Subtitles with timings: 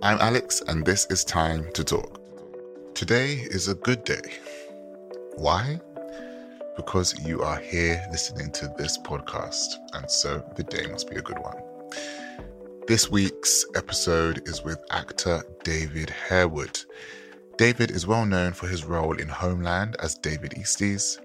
[0.00, 2.20] I'm Alex, and this is Time to Talk.
[2.94, 4.22] Today is a good day.
[5.34, 5.80] Why?
[6.76, 11.20] Because you are here listening to this podcast, and so the day must be a
[11.20, 11.56] good one.
[12.86, 16.78] This week's episode is with actor David Harewood.
[17.56, 21.18] David is well known for his role in Homeland as David Estes.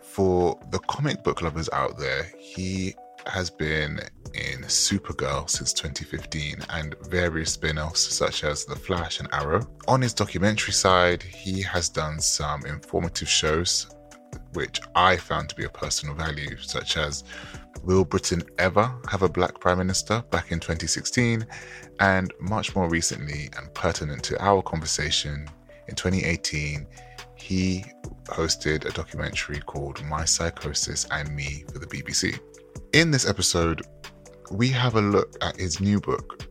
[0.00, 2.94] For the comic book lovers out there, he
[3.26, 4.00] has been
[4.34, 9.66] in Supergirl since 2015 and various spin offs such as The Flash and Arrow.
[9.88, 13.94] On his documentary side, he has done some informative shows
[14.54, 17.24] which I found to be of personal value, such as
[17.84, 21.46] Will Britain Ever Have a Black Prime Minister back in 2016,
[22.00, 25.48] and much more recently and pertinent to our conversation
[25.88, 26.86] in 2018,
[27.34, 27.84] he
[28.26, 32.38] hosted a documentary called My Psychosis and Me for the BBC.
[32.92, 33.80] In this episode,
[34.50, 36.46] we have a look at his new book.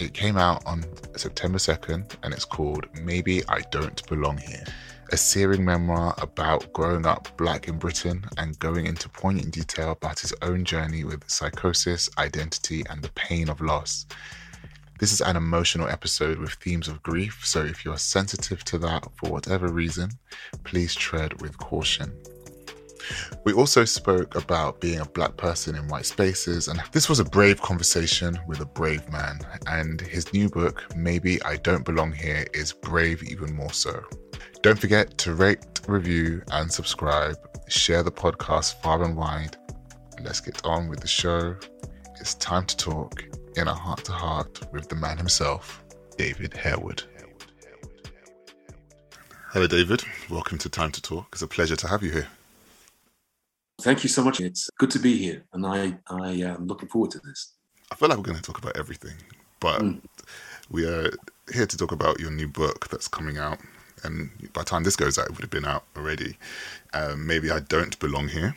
[0.00, 0.82] It came out on
[1.14, 4.64] September 2nd and it's called Maybe I Don't Belong Here,
[5.12, 10.20] a searing memoir about growing up black in Britain and going into poignant detail about
[10.20, 14.06] his own journey with psychosis, identity, and the pain of loss.
[14.98, 19.06] This is an emotional episode with themes of grief, so if you're sensitive to that
[19.16, 20.12] for whatever reason,
[20.64, 22.16] please tread with caution.
[23.44, 27.24] We also spoke about being a black person in white spaces, and this was a
[27.24, 29.40] brave conversation with a brave man.
[29.66, 34.02] And his new book, Maybe I Don't Belong Here, is brave even more so.
[34.62, 37.36] Don't forget to rate, review, and subscribe.
[37.68, 39.56] Share the podcast far and wide.
[40.22, 41.56] Let's get on with the show.
[42.20, 43.24] It's time to talk
[43.56, 45.84] in a heart to heart with the man himself,
[46.16, 47.02] David Harewood.
[49.52, 50.02] Hello, David.
[50.30, 51.28] Welcome to Time to Talk.
[51.32, 52.28] It's a pleasure to have you here.
[53.80, 54.40] Thank you so much.
[54.40, 57.54] It's good to be here, and I I am looking forward to this.
[57.90, 59.16] I feel like we're going to talk about everything,
[59.60, 60.00] but mm.
[60.70, 61.10] we are
[61.52, 63.58] here to talk about your new book that's coming out.
[64.02, 66.36] And by the time this goes out, it would have been out already.
[66.92, 68.56] Um, maybe I don't belong here.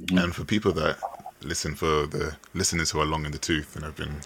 [0.00, 0.18] Mm-hmm.
[0.18, 0.98] And for people that
[1.42, 4.20] listen, for the listeners who are long in the tooth and have been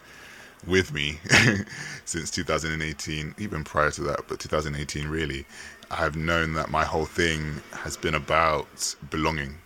[0.66, 1.18] with me
[2.04, 5.44] since 2018, even prior to that, but 2018 really,
[5.90, 9.56] I have known that my whole thing has been about belonging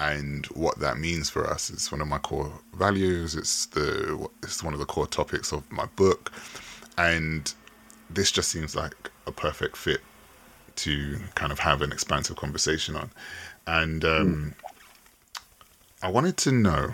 [0.00, 1.70] and what that means for us.
[1.70, 3.34] It's one of my core values.
[3.34, 6.32] It's the it's one of the core topics of my book,
[6.98, 7.52] and
[8.10, 10.00] this just seems like a perfect fit
[10.76, 13.10] to kind of have an expansive conversation on.
[13.66, 14.54] And um, mm.
[16.02, 16.92] I wanted to know,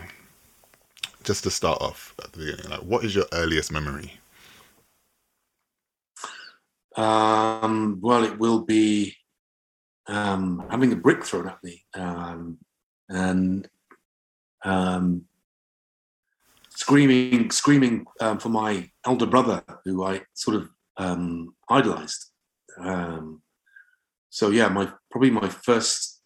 [1.24, 4.12] just to start off at the beginning, like what is your earliest memory?
[6.96, 9.16] Um, well, it will be
[10.06, 12.58] um, having a brick thrown at me um,
[13.10, 13.68] and
[14.64, 15.24] um,
[16.70, 22.30] screaming, screaming um, for my elder brother, who I sort of um, idolized.
[22.78, 23.42] Um,
[24.30, 26.22] so yeah, my probably my first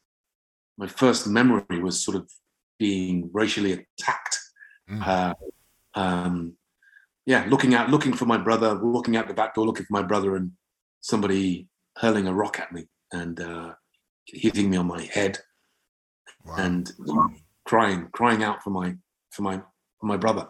[0.77, 2.31] my first memory was sort of
[2.79, 4.39] being racially attacked.
[4.91, 5.07] Mm.
[5.07, 5.35] Uh,
[5.95, 6.57] um,
[7.27, 10.03] yeah, looking out, looking for my brother, walking out the back door, looking for my
[10.03, 10.53] brother, and
[11.01, 13.73] somebody hurling a rock at me and uh,
[14.27, 15.39] hitting me on my head
[16.45, 16.57] wow.
[16.59, 16.93] and
[17.65, 18.95] crying, crying out for my
[19.31, 19.57] for my
[20.01, 20.47] for my brother.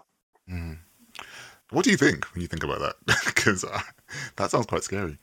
[0.50, 0.78] Mm.
[1.70, 2.96] What do you think when you think about that?
[3.34, 3.80] Because uh,
[4.36, 5.18] that sounds quite scary.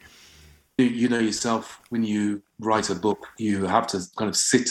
[0.77, 4.69] You know yourself when you write a book, you have to kind of sit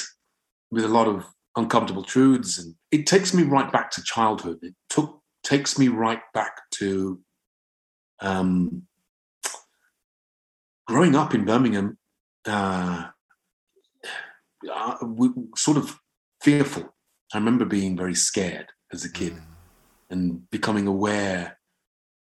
[0.70, 1.24] with a lot of
[1.56, 4.58] uncomfortable truths, and it takes me right back to childhood.
[4.62, 7.20] It took takes me right back to
[8.20, 8.82] um,
[10.86, 11.98] growing up in Birmingham.
[12.46, 13.08] Uh,
[14.68, 14.96] uh,
[15.56, 15.98] sort of
[16.42, 16.94] fearful.
[17.32, 19.42] I remember being very scared as a kid mm.
[20.10, 21.58] and becoming aware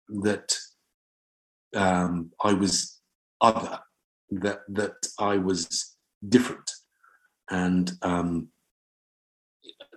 [0.09, 0.57] that
[1.75, 2.99] um, I was
[3.41, 3.79] other,
[4.31, 5.95] that that I was
[6.27, 6.71] different,
[7.49, 8.49] and um,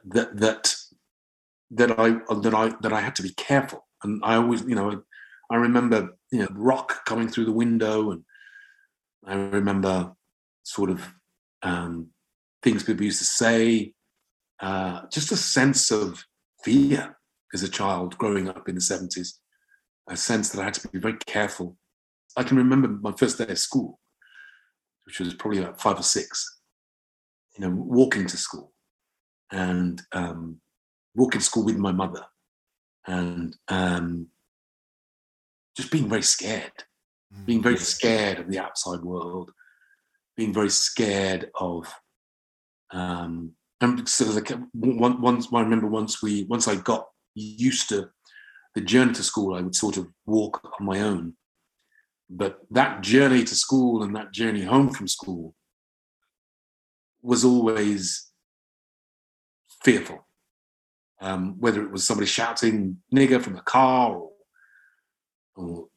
[0.04, 0.74] that that
[1.70, 3.86] that I that I that I had to be careful.
[4.02, 5.02] And I always, you know,
[5.50, 8.24] I remember you know rock coming through the window, and
[9.24, 10.12] I remember
[10.64, 11.08] sort of
[11.62, 12.08] um,
[12.62, 13.92] things people used to say.
[14.60, 16.24] Uh, just a sense of
[16.62, 17.16] fear
[17.54, 19.40] as a child growing up in the seventies.
[20.08, 21.76] A sense that I had to be very careful.
[22.36, 23.98] I can remember my first day of school,
[25.06, 26.60] which was probably about five or six.
[27.56, 28.72] You know, walking to school
[29.50, 30.60] and um,
[31.14, 32.24] walking to school with my mother,
[33.06, 34.28] and um,
[35.76, 36.84] just being very scared,
[37.34, 37.46] mm.
[37.46, 39.50] being very scared of the outside world,
[40.36, 41.92] being very scared of.
[42.92, 48.10] Um, and so like once I remember once we once I got used to
[48.74, 51.34] the journey to school, I would sort of walk on my own.
[52.28, 55.54] But that journey to school and that journey home from school
[57.22, 58.30] was always
[59.82, 60.26] fearful.
[61.20, 64.30] Um, whether it was somebody shouting nigger from the car or,
[65.56, 65.88] or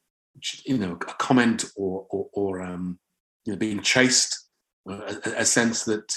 [0.66, 3.00] you know, a comment or, or, or um,
[3.46, 4.50] you know, being chased,
[4.90, 6.12] uh, a, a, sense that,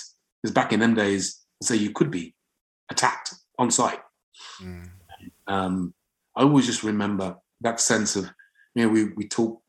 [0.47, 2.35] because back in them days, say you could be
[2.91, 4.01] attacked on sight.
[4.61, 4.89] Mm.
[5.47, 5.95] Um,
[6.35, 8.31] I always just remember that sense of,
[8.75, 9.63] you know, we, we talk,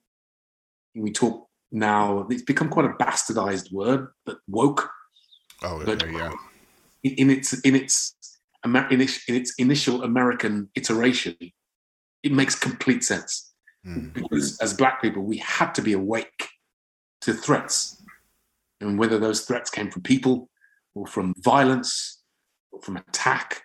[0.95, 4.89] we talk now, it's become quite a bastardized word, but woke.
[5.63, 6.33] Oh, but, yeah
[7.03, 8.15] in its in its
[8.65, 11.35] in its initial American iteration,
[12.23, 13.53] it makes complete sense
[13.85, 14.13] mm.
[14.13, 16.47] because as Black people, we had to be awake
[17.21, 18.01] to threats,
[18.81, 20.49] and whether those threats came from people
[20.97, 22.21] or from violence
[22.71, 23.63] or from attack.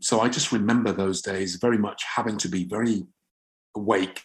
[0.00, 3.04] So I just remember those days very much having to be very
[3.76, 4.22] awake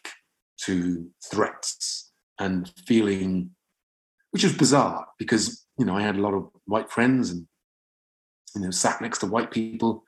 [0.65, 3.51] to threats and feeling,
[4.31, 7.47] which was bizarre because you know I had a lot of white friends and
[8.55, 10.03] you know, sat next to white people,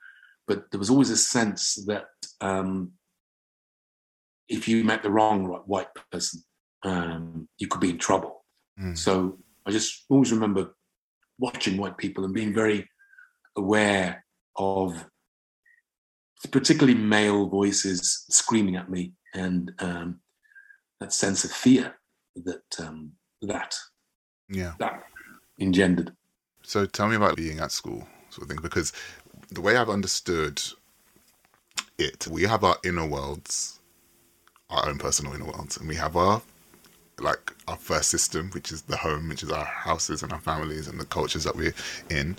[0.46, 2.06] but there was always a sense that
[2.40, 2.92] um,
[4.48, 6.42] if you met the wrong white person,
[6.82, 8.44] um, you could be in trouble.
[8.80, 8.96] Mm.
[8.96, 10.74] So I just always remember
[11.42, 12.88] watching white people and being very
[13.56, 14.24] aware
[14.56, 15.04] of
[16.50, 20.20] particularly male voices screaming at me and um,
[21.00, 21.94] that sense of fear
[22.36, 23.12] that um,
[23.42, 23.74] that
[24.48, 25.02] yeah that
[25.60, 26.12] engendered.
[26.62, 28.62] So tell me about being at school sort of thing.
[28.62, 28.92] Because
[29.50, 30.62] the way I've understood
[31.98, 33.80] it, we have our inner worlds,
[34.70, 36.40] our own personal inner worlds, and we have our
[37.22, 40.88] like our first system, which is the home, which is our houses and our families
[40.88, 41.74] and the cultures that we're
[42.10, 42.36] in.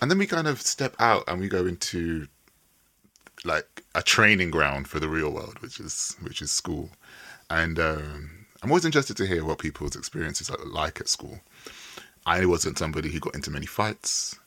[0.00, 2.26] And then we kind of step out and we go into
[3.44, 6.90] like a training ground for the real world, which is which is school.
[7.48, 11.40] And um, I'm always interested to hear what people's experiences are like at school.
[12.26, 14.38] I wasn't somebody who got into many fights.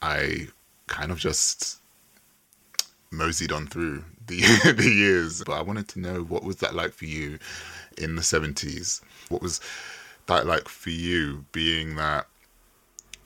[0.00, 0.48] I
[0.86, 1.78] kind of just
[3.10, 4.40] moseyed on through the
[4.76, 5.42] the years.
[5.44, 7.38] But I wanted to know what was that like for you
[8.02, 9.00] in the seventies?
[9.28, 9.60] What was
[10.26, 12.26] that like for you, being that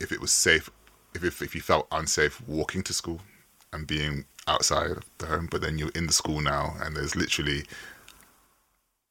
[0.00, 0.70] if it was safe,
[1.14, 3.20] if if, if you felt unsafe walking to school
[3.72, 7.64] and being outside the home, but then you're in the school now and there's literally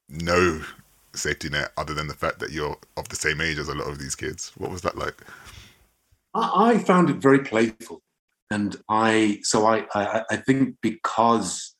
[0.08, 0.62] no
[1.14, 3.88] safety net other than the fact that you're of the same age as a lot
[3.88, 4.52] of these kids.
[4.56, 5.20] What was that like?
[6.34, 8.02] I, found it very playful,
[8.50, 11.74] and I so I, I I think because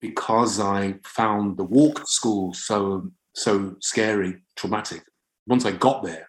[0.00, 5.02] because I found the walk to school so so scary, traumatic.
[5.46, 6.28] Once I got there,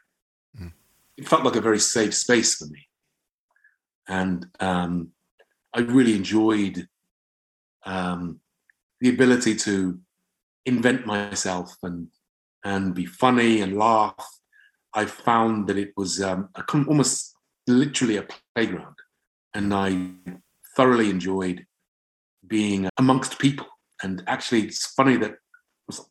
[0.60, 0.74] mm.
[1.16, 2.88] it felt like a very safe space for me,
[4.08, 5.12] and um,
[5.74, 6.88] I really enjoyed
[7.86, 8.40] um,
[9.00, 10.00] the ability to
[10.66, 12.08] invent myself and
[12.64, 14.26] and be funny and laugh
[14.98, 17.36] I found that it was um, a, almost
[17.68, 18.96] literally a playground,
[19.54, 20.10] and I
[20.76, 21.67] thoroughly enjoyed
[22.48, 23.68] being amongst people.
[24.04, 25.36] And actually, it's funny that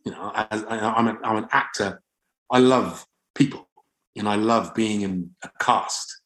[0.04, 2.02] you know I, am an, I'm an actor.
[2.50, 3.68] I love people,
[4.16, 6.20] and I love being in a cast,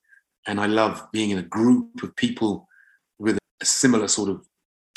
[0.46, 2.68] and I love being in a group of people
[3.18, 4.46] with a similar sort of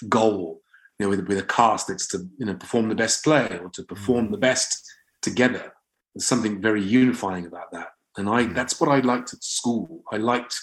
[0.08, 0.62] goal.
[1.00, 3.70] You know, with, with a cast that's to you know perform the best play or
[3.70, 4.86] to perform the best
[5.22, 5.74] together
[6.14, 7.90] there's something very unifying about that.
[8.18, 8.54] And I mm.
[8.54, 10.04] that's what I liked at school.
[10.12, 10.56] I liked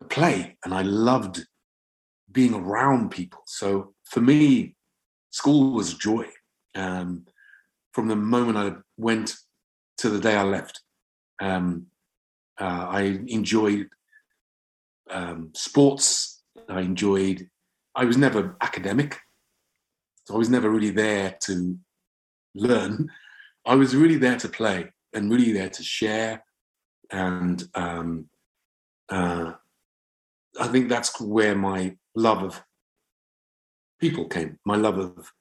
[0.00, 1.46] the play and I loved
[2.32, 3.42] being around people.
[3.46, 4.74] So for me,
[5.30, 6.26] school was joy.
[6.74, 7.26] Um,
[7.92, 9.34] from the moment I went
[9.98, 10.80] to the day I left,
[11.40, 11.86] um,
[12.60, 13.88] uh, I enjoyed
[15.10, 16.42] um, sports.
[16.68, 17.48] I enjoyed.
[17.94, 19.18] I was never academic,
[20.24, 21.78] So I was never really there to
[22.54, 23.08] learn.
[23.66, 26.44] I was really there to play and really there to share.
[27.10, 28.28] And um,
[29.08, 29.54] uh,
[30.60, 32.62] I think that's where my love of
[33.98, 35.32] people came, my love of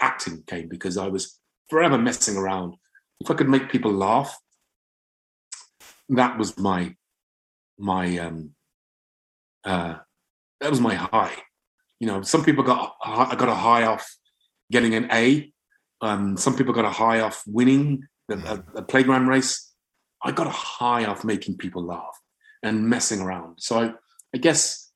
[0.00, 2.74] acting came, because I was forever messing around.
[3.20, 4.38] If I could make people laugh,
[6.10, 6.94] that was my
[7.78, 8.50] my um,
[9.64, 9.94] uh,
[10.60, 11.36] that was my high.
[11.98, 14.06] You know, some people got I got a high off
[14.70, 15.52] getting an A.
[16.02, 19.72] Um, some people got a high off winning a, a, a playground race.
[20.22, 22.20] I got a high off making people laugh
[22.62, 23.56] and messing around.
[23.58, 23.92] So I,
[24.34, 24.90] I guess,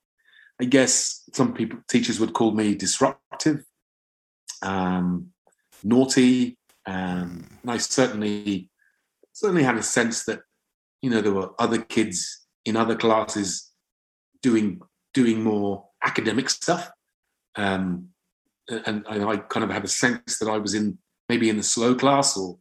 [0.61, 3.63] I guess some people teachers would call me disruptive,
[4.61, 5.27] um,
[5.83, 8.69] naughty, um, and I certainly
[9.33, 10.41] certainly had a sense that
[11.01, 13.71] you know there were other kids in other classes
[14.41, 14.79] doing
[15.13, 16.89] doing more academic stuff.
[17.55, 18.09] Um,
[18.69, 20.97] and, and I kind of had a sense that I was in
[21.29, 22.57] maybe in the slow class or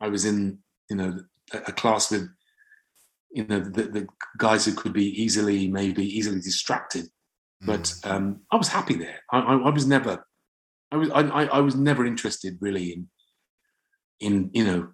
[0.00, 0.58] I was in
[0.90, 1.18] you know
[1.52, 2.28] a, a class with
[3.34, 4.06] you know the, the,
[4.38, 7.06] guys who could be easily maybe easily distracted.
[7.60, 8.10] But Mm.
[8.10, 9.20] um, I was happy there.
[9.32, 10.24] I, I, I was never
[10.92, 13.08] I was I, I I was never interested really in
[14.20, 14.88] in you know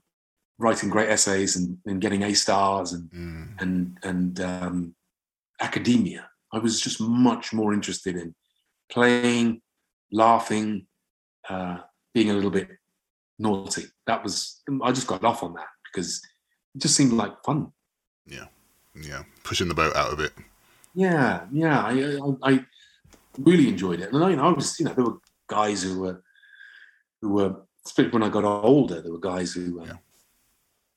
[0.59, 3.63] writing great essays and, and getting A stars and Mm.
[3.63, 4.95] and and um,
[5.61, 6.29] academia.
[6.53, 8.35] I was just much more interested in
[8.91, 9.63] playing,
[10.11, 10.87] laughing,
[11.49, 11.79] uh,
[12.15, 12.69] being a little bit
[13.39, 13.85] naughty.
[14.07, 16.21] That was I just got off on that because
[16.75, 17.73] it just seemed like fun.
[18.27, 18.47] Yeah.
[18.95, 19.23] Yeah.
[19.45, 20.33] Pushing the boat out of it.
[20.95, 21.81] Yeah, yeah.
[21.83, 21.93] I
[22.43, 22.67] I, I
[23.39, 26.23] really enjoyed it, and I, I was you know there were guys who were
[27.23, 29.01] who were especially when I got older.
[29.01, 29.97] There were guys who um, Yeah.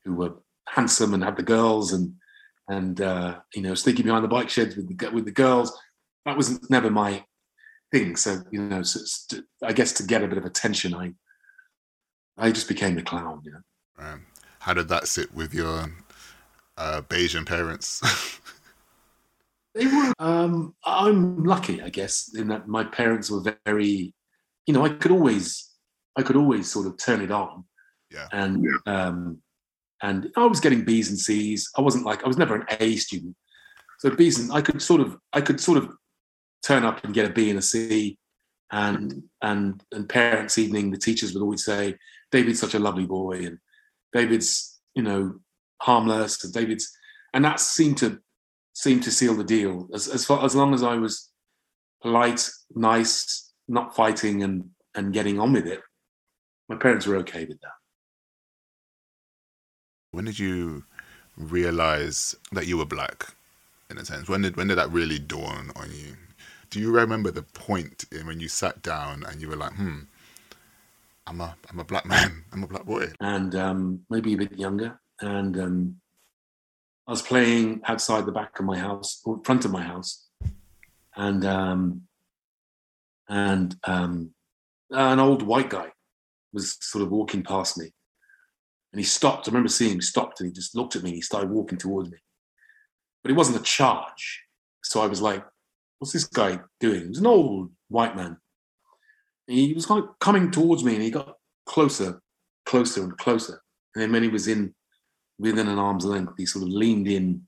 [0.04, 0.34] who were
[0.68, 2.16] handsome and had the girls and
[2.68, 5.78] and uh, you know sneaking behind the bike sheds with the with the girls.
[6.26, 7.24] That was never my
[7.92, 8.16] thing.
[8.16, 11.14] So you know, so I guess to get a bit of attention, I
[12.38, 13.42] I just became the clown.
[13.46, 13.62] You know.
[14.00, 14.26] Um,
[14.60, 15.92] how did that sit with your
[16.78, 18.02] uh, Bajan parents?
[19.76, 20.14] They were.
[20.20, 24.14] Um, I'm lucky, I guess, in that my parents were very.
[24.68, 25.72] You know, I could always,
[26.18, 27.66] I could always sort of turn it on.
[28.12, 28.28] Yeah.
[28.32, 29.40] And um,
[30.02, 31.70] and I was getting B's and C's.
[31.78, 33.36] I wasn't like I was never an A student.
[34.00, 35.90] So B's and I could sort of I could sort of
[36.64, 38.18] turn up and get a B and a C.
[38.72, 41.96] And and and parents' evening, the teachers would always say,
[42.32, 43.60] "David's such a lovely boy," and
[44.14, 45.40] David's you know
[45.84, 46.88] harmless, and David's,
[47.34, 48.20] and that seemed to
[48.74, 49.88] seemed to seal the deal.
[49.94, 51.30] As as far as long as I was
[52.02, 55.82] polite, nice, not fighting, and and getting on with it,
[56.70, 57.78] my parents were okay with that.
[60.14, 60.84] when did you
[61.36, 63.34] realize that you were black?
[63.90, 66.16] In a sense, when did when did that really dawn on you?
[66.70, 70.00] Do you remember the point in when you sat down and you were like, "Hmm,
[71.28, 72.44] I'm a I'm a black man.
[72.54, 75.00] I'm a black boy." and um, maybe a bit younger.
[75.22, 75.96] And um,
[77.08, 80.30] I was playing outside the back of my house, or front of my house,
[81.16, 82.02] and um,
[83.30, 84.32] and um,
[84.90, 85.92] an old white guy
[86.52, 87.92] was sort of walking past me,
[88.92, 89.48] and he stopped.
[89.48, 91.10] I remember seeing him stopped, and he just looked at me.
[91.10, 92.18] and He started walking towards me,
[93.22, 94.44] but it wasn't a charge.
[94.84, 95.44] So I was like,
[96.00, 98.38] "What's this guy doing?" He was an old white man.
[99.48, 102.22] And he was kind of coming towards me, and he got closer,
[102.66, 103.62] closer and closer.
[103.94, 104.74] And then when he was in
[105.44, 107.42] within an arm's length, he sort of leaned in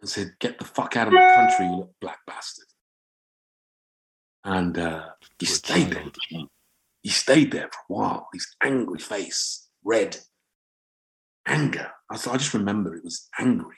[0.00, 2.66] and said, Get the fuck out of my country, you little black bastard.
[4.44, 5.06] And uh,
[5.38, 6.04] he stayed there.
[7.02, 10.18] He stayed there for a while, his angry face, red.
[11.46, 11.90] Anger.
[12.10, 13.76] I, I just remember it was angry.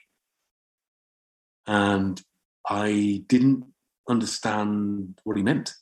[1.67, 2.21] And
[2.69, 3.65] I didn't
[4.09, 5.75] understand what he meant.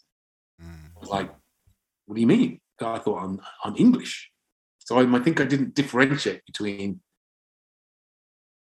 [0.62, 1.08] Mm.
[1.08, 1.32] Like,
[2.04, 2.60] what do you mean?
[2.80, 4.30] I thought I'm, I'm English.
[4.88, 7.00] So I, I think I didn't differentiate between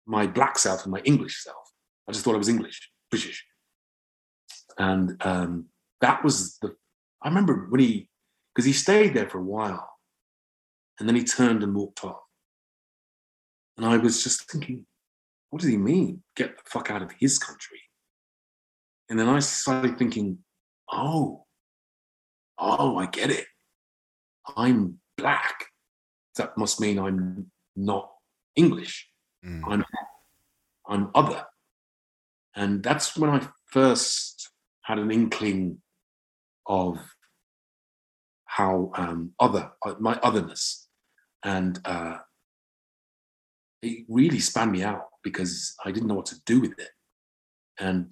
[0.05, 1.73] my black self and my English self.
[2.07, 3.43] I just thought I was English, British.
[4.77, 5.69] And um,
[6.03, 6.77] that was the,
[7.23, 8.11] I remember when he,
[8.55, 9.89] because he stayed there for a while
[10.99, 12.21] and then he turned and walked off.
[13.79, 14.85] And I was just thinking,
[15.49, 16.23] what does he mean?
[16.37, 17.81] Get the fuck out of his country.
[19.09, 20.41] And then I started thinking,
[20.93, 21.47] oh,
[22.59, 23.47] oh, I get it.
[24.55, 25.65] I'm black.
[26.37, 28.11] That must mean I'm not
[28.57, 29.09] English.
[29.45, 29.63] Mm.
[29.67, 29.85] I'm
[30.89, 31.45] I'm other.
[32.55, 34.51] And that's when I first
[34.83, 35.81] had an inkling
[36.67, 36.99] of
[38.47, 40.89] how um, other uh, my otherness,
[41.45, 42.17] and uh,
[43.83, 46.91] it really spanned me out because I didn't know what to do with it.
[47.79, 48.11] And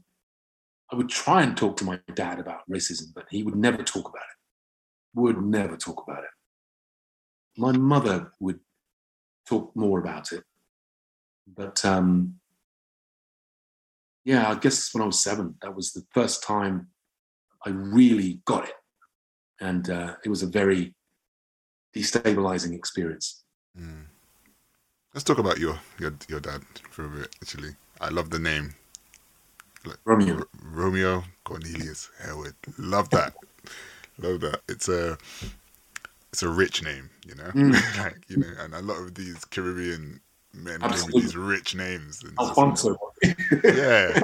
[0.91, 4.09] I would try and talk to my dad about racism, but he would never talk
[4.09, 5.21] about it.
[5.21, 6.31] would never talk about it.
[7.59, 8.61] My mother would
[9.47, 10.45] talk more about it.
[11.47, 12.35] But um,
[14.25, 16.89] yeah, I guess when I was seven, that was the first time
[17.67, 18.75] I really got it.
[19.61, 20.95] And uh, it was a very
[21.95, 23.45] destabilizing experience.
[23.79, 24.05] Mm.
[25.15, 27.35] Let's talk about your, your your dad for a bit.
[27.43, 28.75] Actually, I love the name.
[30.05, 30.37] Romeo.
[30.37, 32.55] R- Romeo Cornelius Harewood.
[32.77, 33.35] Love that.
[34.19, 34.61] love that.
[34.69, 35.17] It's a
[36.33, 37.51] it's a rich name, you know.
[37.55, 37.99] Mm.
[37.99, 40.21] like you know, and a lot of these Caribbean
[40.55, 42.23] men with these rich names.
[42.39, 42.97] Alfonso.
[43.65, 44.21] yeah.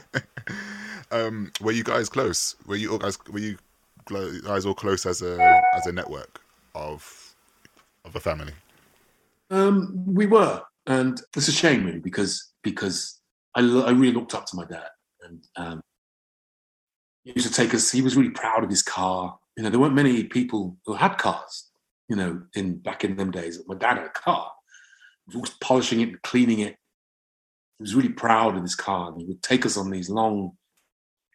[1.10, 2.56] um, were you guys close?
[2.66, 3.18] Were you all guys?
[3.30, 3.58] Were you
[4.44, 6.40] guys all close as a as a network
[6.74, 7.34] of
[8.04, 8.52] of a family?
[9.50, 13.20] Um, we were, and it's a shame really because because
[13.54, 14.88] I, I really looked up to my dad,
[15.22, 15.82] and um,
[17.24, 17.90] he used to take us.
[17.90, 19.38] He was really proud of his car.
[19.56, 21.70] You know, there weren't many people who had cars.
[22.08, 24.50] You know, in back in them days, my dad had a car.
[25.30, 26.76] He was polishing it and cleaning it.
[27.78, 30.52] He was really proud of his car, and he would take us on these long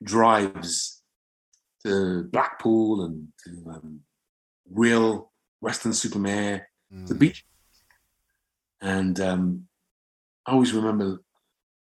[0.04, 1.02] drives
[1.86, 4.02] to Blackpool and to um,
[4.72, 5.30] Rhyl
[5.62, 7.08] Weston-super-Mare, mm.
[7.08, 7.44] the beach
[8.82, 9.68] and um,
[10.46, 11.22] I always remember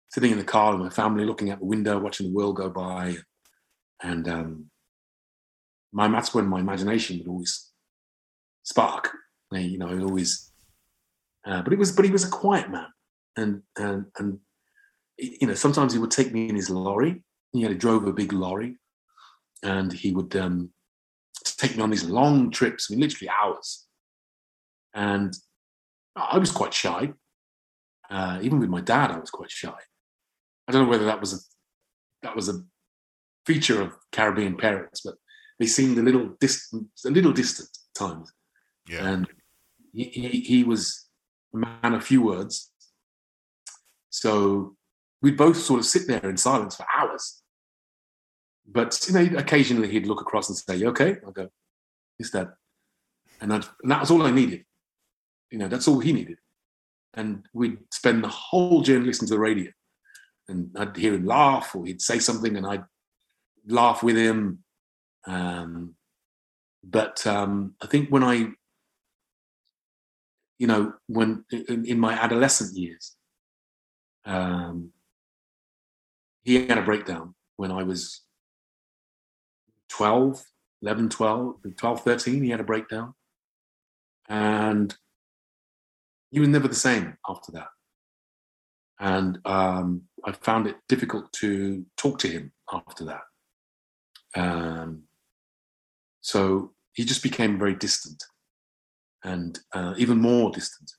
[0.09, 2.69] sitting in the car with my family, looking out the window, watching the world go
[2.69, 3.17] by.
[4.01, 4.68] And um,
[5.91, 7.71] my that's when my imagination would always
[8.63, 9.11] spark.
[9.51, 10.51] You know, it always.
[11.45, 12.87] Uh, but it was, but he was a quiet man,
[13.35, 14.39] and and and
[15.17, 17.23] you know, sometimes he would take me in his lorry.
[17.51, 18.77] He had drove a big lorry,
[19.63, 20.71] and he would um,
[21.43, 23.87] take me on these long trips, I mean, literally hours.
[24.93, 25.33] And
[26.15, 27.13] I was quite shy.
[28.09, 29.73] Uh, even with my dad, I was quite shy.
[30.67, 31.37] I don't know whether that was a
[32.21, 32.61] that was a
[33.45, 35.15] feature of Caribbean parents, but
[35.59, 38.31] they seemed a little distant, a little distant at times.
[38.87, 39.07] Yeah.
[39.07, 39.27] And
[39.93, 41.07] he, he, he was
[41.53, 42.71] a man of few words.
[44.09, 44.75] So
[45.21, 47.41] we'd both sort of sit there in silence for hours.
[48.71, 51.49] But you know, occasionally he'd look across and say, "You okay?" I'll go,
[52.19, 52.53] "Is that?"
[53.41, 54.65] And, and that was all I needed.
[55.49, 56.37] You know, that's all he needed.
[57.13, 59.71] And we'd spend the whole journey listening to the radio.
[60.47, 62.83] And I'd hear him laugh or he'd say something and I'd
[63.67, 64.63] laugh with him.
[65.27, 65.95] Um,
[66.83, 68.47] but um, I think when I,
[70.57, 73.15] you know, when in, in my adolescent years,
[74.25, 74.91] um,
[76.43, 78.21] he had a breakdown when I was
[79.89, 80.43] 12,
[80.81, 82.43] 11, 12, 12, 13.
[82.43, 83.13] He had a breakdown.
[84.27, 84.95] And
[86.31, 87.67] he was never the same after that.
[88.99, 93.21] And um, I found it difficult to talk to him after that.
[94.35, 95.03] Um,
[96.21, 98.23] so he just became very distant
[99.23, 100.91] and uh, even more distant.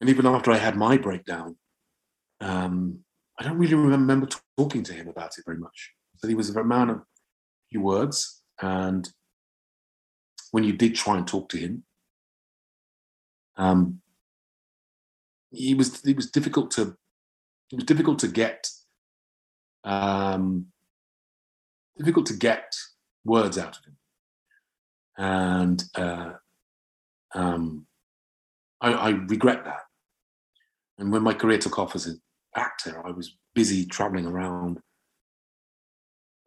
[0.00, 1.56] And even after I had my breakdown,
[2.40, 3.00] um,
[3.38, 5.92] I don't really remember talking to him about it very much.
[6.16, 7.02] So he was a man of
[7.70, 9.08] few words, and
[10.50, 11.84] when you did try and talk to him,
[13.56, 14.00] um,
[15.50, 16.96] he was it was difficult to
[17.72, 18.68] it was difficult to get
[19.84, 20.66] um,
[21.98, 22.74] difficult to get
[23.24, 23.96] words out of him,
[25.18, 26.32] and uh,
[27.34, 27.86] um,
[28.80, 29.82] I, I regret that.
[30.98, 32.20] And when my career took off as an
[32.56, 34.80] actor, I was busy traveling around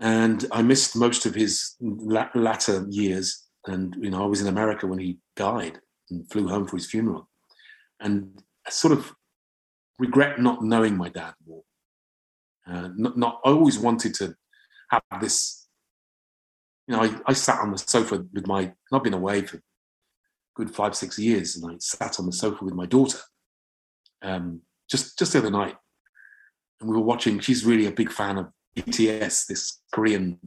[0.04, 3.48] and I missed most of his latter years.
[3.66, 6.90] And you know, I was in America when he died, and flew home for his
[6.90, 7.30] funeral.
[8.02, 9.14] And I sort of
[10.00, 11.64] regret not knowing my dad more.
[12.68, 14.36] Uh, not, not, I always wanted to
[14.90, 15.63] have this.
[16.88, 18.74] You know, I, I sat on the sofa with my.
[18.92, 19.62] I've been away for
[20.56, 23.20] good five, six years, and I sat on the sofa with my daughter.
[24.22, 25.76] Um, just just the other night,
[26.80, 27.40] and we were watching.
[27.40, 30.40] She's really a big fan of BTS, this Korean,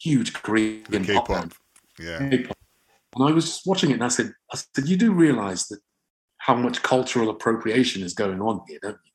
[0.00, 1.52] huge Korean K-pop.
[1.98, 2.28] Yeah.
[2.28, 2.56] K-pop.
[3.16, 5.80] And I was watching it and I said, I said, you do realize that
[6.38, 9.12] how much cultural appropriation is going on here, don't you?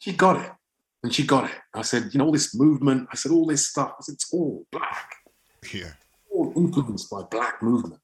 [0.00, 0.50] She got it.
[1.02, 1.56] And she got it.
[1.72, 4.32] I said, you know, all this movement, I said, all this stuff, I said, it's
[4.32, 5.10] all black.
[5.72, 5.92] Yeah.
[6.30, 8.00] All influenced by black movement.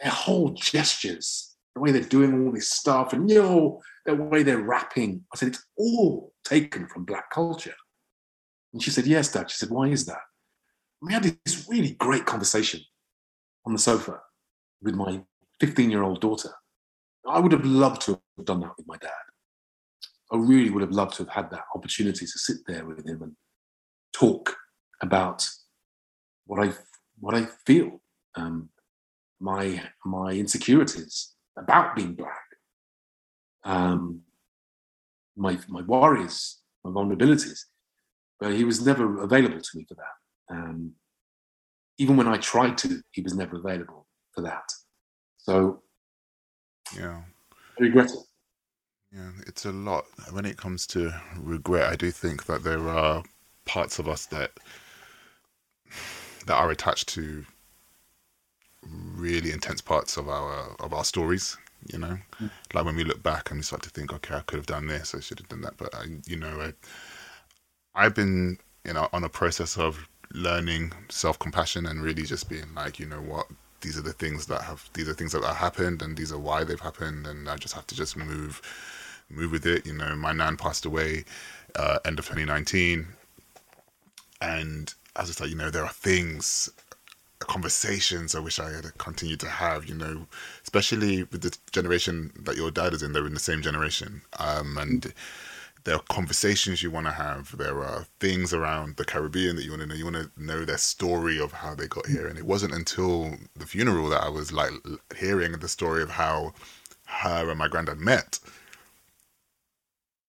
[0.00, 4.42] Their whole gestures, the way they're doing all this stuff, and you know, the way
[4.42, 5.24] they're rapping.
[5.32, 7.74] I said, it's all taken from black culture.
[8.72, 9.50] And she said, yes, Dad.
[9.50, 10.18] She said, why is that?
[11.04, 12.80] we had this really great conversation
[13.66, 14.20] on the sofa
[14.82, 15.22] with my
[15.60, 16.50] 15 year old daughter.
[17.28, 19.10] I would have loved to have done that with my dad.
[20.32, 23.22] I really would have loved to have had that opportunity to sit there with him
[23.22, 23.32] and
[24.12, 24.56] talk
[25.02, 25.46] about
[26.46, 26.72] what I
[27.18, 28.00] what I feel,
[28.34, 28.68] um,
[29.40, 32.44] my my insecurities about being black,
[33.64, 34.22] um,
[35.36, 37.60] my my worries, my vulnerabilities.
[38.40, 40.54] But he was never available to me for that.
[40.54, 40.92] Um,
[41.98, 44.64] even when I tried to, he was never available for that.
[45.38, 45.82] So,
[46.96, 47.22] yeah,
[47.78, 48.18] I regret it.
[49.12, 50.04] Yeah, it's a lot.
[50.32, 53.22] When it comes to regret, I do think that there are
[53.64, 54.50] parts of us that
[56.46, 57.44] that are attached to
[59.14, 61.56] really intense parts of our of our stories.
[61.92, 62.50] You know, mm.
[62.72, 64.86] like when we look back and we start to think, okay, I could have done
[64.86, 66.72] this, I should have done that, but I, you know, I,
[67.94, 72.74] I've been you know on a process of learning self compassion and really just being
[72.74, 73.48] like, you know what,
[73.82, 76.38] these are the things that have these are things that have happened and these are
[76.38, 78.62] why they've happened and I just have to just move
[79.30, 79.86] move with it.
[79.86, 81.24] You know, my nan passed away
[81.76, 83.06] uh, end of 2019,
[84.40, 86.70] and I said, you know, there are things,
[87.38, 89.86] conversations I wish I had continued to have.
[89.88, 90.26] You know,
[90.62, 94.78] especially with the generation that your dad is in, they're in the same generation, um,
[94.78, 95.12] and.
[95.84, 97.58] There are conversations you want to have.
[97.58, 99.94] There are things around the Caribbean that you want to know.
[99.94, 102.26] You want to know their story of how they got here.
[102.26, 104.70] And it wasn't until the funeral that I was like
[105.14, 106.54] hearing the story of how
[107.04, 108.40] her and my granddad met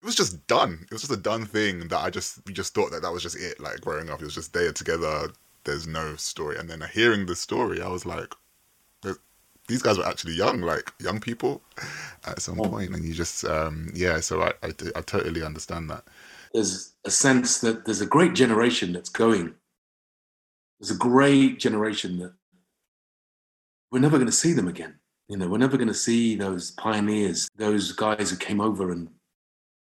[0.06, 0.78] it was just done.
[0.84, 3.24] It was just a done thing that I just we just thought that that was
[3.24, 3.60] just it.
[3.60, 5.30] Like growing up, it was just there together.
[5.64, 6.58] There's no story.
[6.60, 8.32] And then hearing the story, I was like,
[9.68, 11.60] these guys were actually young, like young people
[12.28, 12.70] at some oh.
[12.70, 12.94] point.
[12.94, 14.20] And you just, um, yeah.
[14.20, 16.04] So I, I, I totally understand that.
[16.54, 19.56] There's a sense that there's a great generation that's going.
[20.80, 22.34] There's a great generation that
[23.92, 25.00] we're never going to see them again.
[25.30, 29.10] You know, we're never going to see those pioneers, those guys who came over and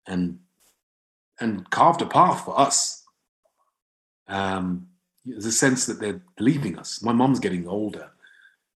[0.07, 0.39] and
[1.39, 3.03] and carved a path for us.
[4.27, 4.87] Um,
[5.25, 7.01] there's a sense that they're leaving us.
[7.01, 8.11] My mom's getting older;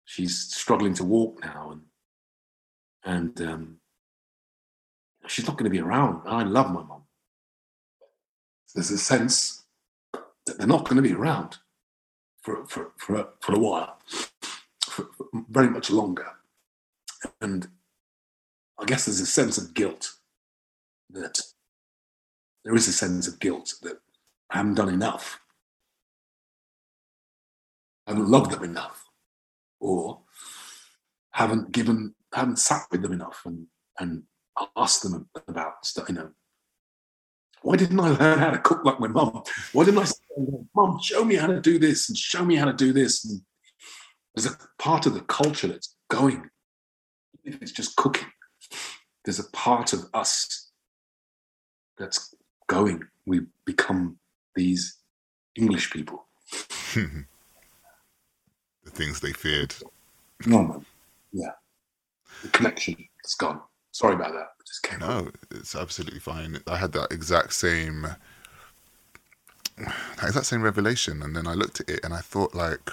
[0.04, 1.82] she's struggling to walk now, and
[3.04, 3.76] and um,
[5.26, 6.22] she's not going to be around.
[6.26, 7.02] I love my mom.
[8.74, 9.64] There's a sense
[10.46, 11.58] that they're not going to be around
[12.42, 13.98] for for for for a while,
[14.84, 16.26] for, for very much longer,
[17.40, 17.68] and
[18.78, 20.14] I guess there's a sense of guilt
[21.14, 21.40] that
[22.64, 23.98] there is a sense of guilt that
[24.50, 25.40] I haven't done enough.
[28.06, 29.08] I haven't loved them enough,
[29.80, 30.20] or
[31.32, 33.66] haven't given, haven't sat with them enough and
[33.98, 34.24] and
[34.76, 36.08] asked them about stuff.
[36.08, 36.30] You know,
[37.62, 39.42] why didn't I learn how to cook like my mum?
[39.72, 40.16] Why didn't I say,
[40.74, 43.24] "Mum, show me how to do this and show me how to do this"?
[43.24, 43.40] And
[44.34, 46.50] there's a part of the culture that's going.
[47.42, 48.32] If it's just cooking,
[49.24, 50.63] there's a part of us
[51.98, 52.34] that's
[52.66, 53.02] going.
[53.26, 54.18] We become
[54.54, 54.96] these
[55.56, 56.26] English people.
[56.94, 57.24] the
[58.86, 59.74] things they feared.
[60.46, 60.86] No, man.
[61.32, 61.52] Yeah.
[62.42, 63.60] The connection is gone.
[63.92, 64.48] Sorry about that.
[64.92, 65.38] It no, up.
[65.50, 66.58] it's absolutely fine.
[66.66, 68.08] I had that exact same
[69.76, 72.90] that exact same revelation and then I looked at it and I thought like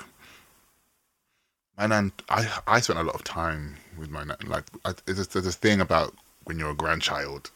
[1.77, 5.27] my nan I I spent a lot of time with my nan like I, there's,
[5.27, 7.51] there's this thing about when you're a grandchild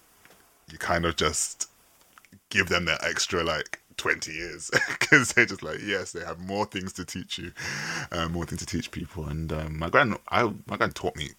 [0.71, 1.69] you kind of just
[2.49, 6.65] give them that extra like 20 years because they're just like yes they have more
[6.65, 7.51] things to teach you
[8.11, 9.25] uh, more things to teach people.
[9.25, 11.29] And um, my grand I, my grand taught me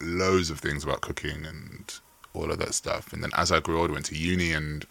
[0.00, 1.94] loads of things about cooking and
[2.34, 3.12] all of that stuff.
[3.12, 4.86] And then as i grew older went to uni and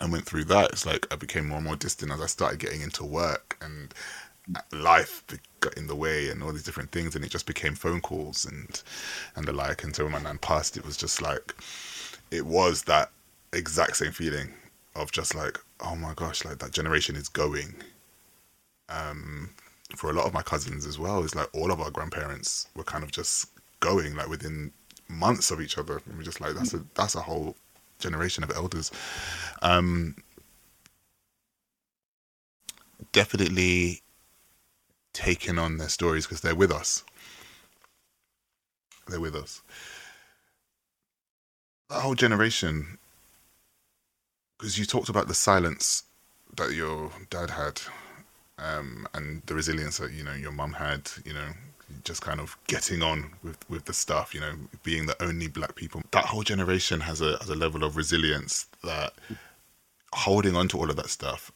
[0.00, 2.58] and went through that it's like i became more and more distant as i started
[2.58, 3.92] getting into work and
[4.72, 5.22] life
[5.60, 7.14] got in the way and all these different things.
[7.14, 8.82] And it just became phone calls and
[9.36, 9.84] and the like.
[9.84, 11.54] And so when my nan passed it was just like
[12.30, 13.10] it was that
[13.52, 14.52] exact same feeling
[14.94, 17.74] of just like, oh my gosh, like that generation is going.
[18.88, 19.50] Um,
[19.96, 22.84] for a lot of my cousins as well, it's like all of our grandparents were
[22.84, 23.46] kind of just
[23.80, 24.72] going like within
[25.08, 26.00] months of each other.
[26.06, 27.56] And we're just like, that's a that's a whole
[27.98, 28.90] generation of elders.
[29.62, 30.16] Um,
[33.12, 34.02] definitely
[35.12, 37.04] taking on their stories because they're with us.
[39.08, 39.62] They're with us
[41.90, 42.98] that whole generation,
[44.56, 46.04] because you talked about the silence
[46.56, 47.80] that your dad had,
[48.58, 51.48] um, and the resilience that you know your mum had, you know,
[52.04, 54.52] just kind of getting on with with the stuff, you know,
[54.84, 56.02] being the only black people.
[56.12, 59.12] That whole generation has a has a level of resilience that
[60.12, 61.52] holding on to all of that stuff.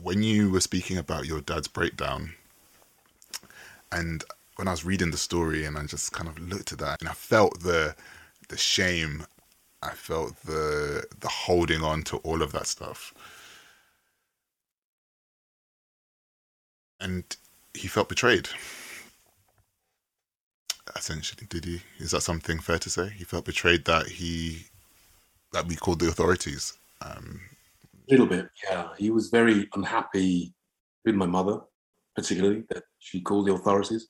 [0.00, 2.34] When you were speaking about your dad's breakdown,
[3.90, 4.22] and
[4.56, 7.08] when I was reading the story, and I just kind of looked at that, and
[7.08, 7.96] I felt the
[8.48, 9.24] the shame
[9.82, 13.14] I felt the the holding on to all of that stuff.
[17.00, 17.24] And
[17.74, 18.48] he felt betrayed.
[20.96, 21.80] Essentially, did he?
[21.98, 23.10] Is that something fair to say?
[23.10, 24.64] He felt betrayed that he
[25.52, 26.76] that we called the authorities.
[27.02, 27.40] Um,
[28.08, 28.88] a little bit, yeah.
[28.98, 30.52] He was very unhappy
[31.04, 31.60] with my mother,
[32.16, 34.08] particularly that she called the authorities,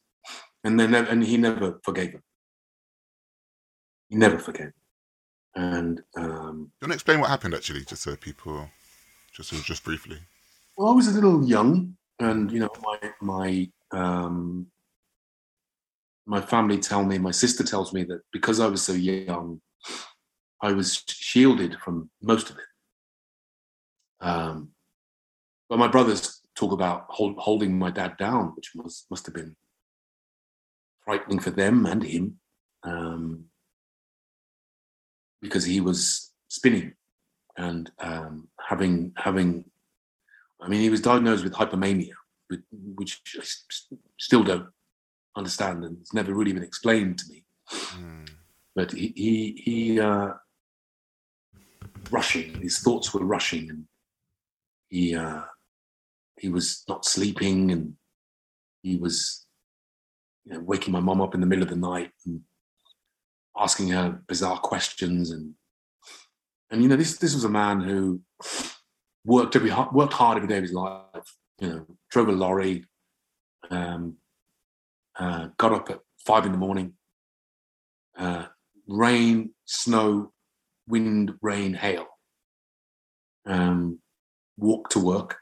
[0.65, 2.23] and then and he never forgave her.
[4.09, 4.73] He never forgave,
[5.55, 8.69] and um, you want to explain what happened actually, just so people,
[9.33, 10.19] just just briefly.
[10.77, 14.67] Well, I was a little young, and you know, my my um,
[16.27, 19.61] my family tell me, my sister tells me that because I was so young,
[20.61, 22.65] I was shielded from most of it.
[24.21, 24.71] Um,
[25.69, 29.57] but my brothers talk about hold, holding my dad down, which must must have been
[31.05, 32.39] frightening for them and him,
[32.83, 33.45] um,
[35.41, 36.95] because he was spinning
[37.57, 39.65] and um, having having.
[40.61, 42.15] I mean, he was diagnosed with hypomania,
[42.71, 43.45] which I
[44.19, 44.67] still don't
[45.37, 47.45] understand, and it's never really been explained to me.
[47.71, 48.29] Mm.
[48.75, 50.33] But he he, he uh,
[52.11, 52.61] rushing.
[52.61, 53.85] His thoughts were rushing, and
[54.89, 55.43] he uh,
[56.39, 57.95] he was not sleeping, and
[58.83, 59.47] he was
[60.45, 62.41] you know, waking my mom up in the middle of the night and
[63.59, 65.55] asking her bizarre questions, and
[66.71, 68.21] and you know this this was a man who
[69.25, 71.05] worked every worked hard every day of his life.
[71.61, 72.85] You know, drove a lorry,
[73.71, 74.17] um,
[75.19, 76.95] uh, got up at five in the morning,
[78.17, 78.47] uh,
[78.87, 80.33] rain, snow,
[80.87, 82.07] wind, rain, hail.
[83.47, 84.01] Um,
[84.59, 85.39] walk to work,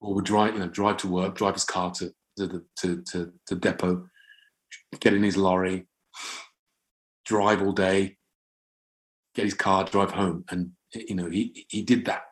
[0.00, 3.02] or would drive, you know, drive to work, drive his car to to the to,
[3.10, 4.06] to, to depot,
[5.00, 5.86] get in his lorry,
[7.26, 8.16] drive all day,
[9.34, 12.22] get his car, drive home, and you know he he did that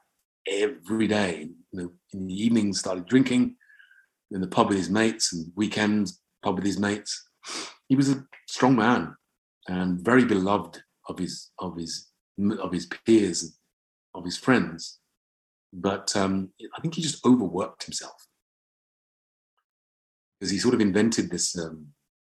[0.49, 1.51] every day.
[1.73, 3.57] You know, in the evenings, started drinking
[4.31, 7.29] in the pub with his mates, and weekends pub with his mates.
[7.89, 9.15] He was a strong man
[9.69, 12.09] and very beloved of his of his
[12.59, 13.59] of his peers,
[14.15, 15.01] of his friends.
[15.73, 18.29] But um, I think he just overworked himself
[20.39, 21.89] because he sort of invented this, um,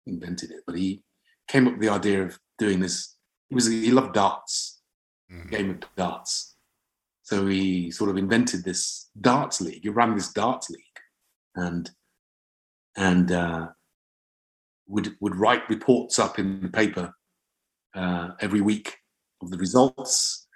[0.07, 1.03] invented it, but he
[1.47, 3.17] came up with the idea of doing this.
[3.49, 4.81] He was he loved darts,
[5.33, 5.49] mm-hmm.
[5.49, 6.57] game of darts.
[7.23, 9.83] So he sort of invented this darts league.
[9.83, 10.81] He ran this darts league,
[11.55, 11.91] and
[12.97, 13.69] and uh,
[14.87, 17.13] would would write reports up in the paper
[17.95, 18.97] uh, every week
[19.43, 20.47] of the results,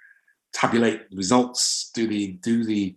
[0.53, 2.95] tabulate the results, do the do the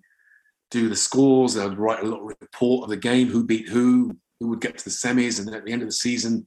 [0.70, 1.56] do the scores.
[1.56, 4.84] I'd write a little report of the game, who beat who, who would get to
[4.84, 6.46] the semis, and at the end of the season,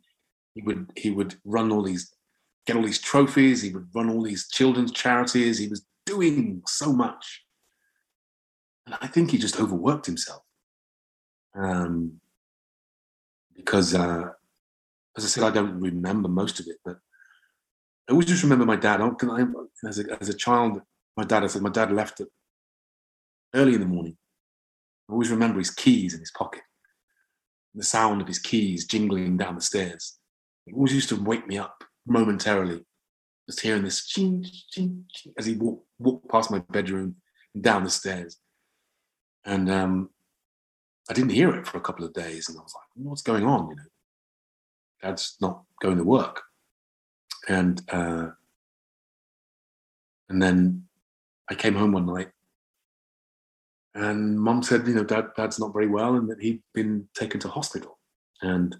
[0.55, 2.11] he would he would run all these,
[2.65, 3.61] get all these trophies.
[3.61, 5.57] He would run all these children's charities.
[5.57, 7.43] He was doing so much,
[8.85, 10.43] and I think he just overworked himself,
[11.55, 12.19] um,
[13.55, 14.29] because uh,
[15.17, 16.97] as I said, I don't remember most of it, but
[18.07, 19.01] I always just remember my dad.
[19.01, 20.81] I, as, a, as a child,
[21.15, 22.21] my dad, I said, my dad left
[23.53, 24.17] early in the morning.
[25.09, 26.61] I always remember his keys in his pocket,
[27.75, 30.19] the sound of his keys jingling down the stairs.
[30.65, 32.85] It always used to wake me up momentarily,
[33.47, 37.15] just hearing this ching, ching, ching as he walked, walked past my bedroom
[37.53, 38.37] and down the stairs.
[39.45, 40.09] And um,
[41.09, 43.45] I didn't hear it for a couple of days, and I was like, "What's going
[43.45, 43.83] on?" You know,
[45.01, 46.43] Dad's not going to work
[47.49, 48.27] and uh,
[50.29, 50.83] and then
[51.49, 52.29] I came home one night,
[53.95, 57.39] and Mum said, you know, Dad, Dad's not very well, and that he'd been taken
[57.41, 57.97] to hospital,
[58.41, 58.77] and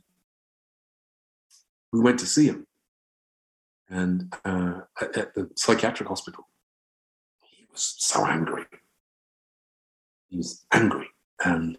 [1.92, 2.68] we went to see him,
[3.90, 6.48] and uh, at, the psychiatric hospital,
[7.42, 8.66] he was so angry.
[10.30, 11.08] He was angry
[11.44, 11.78] and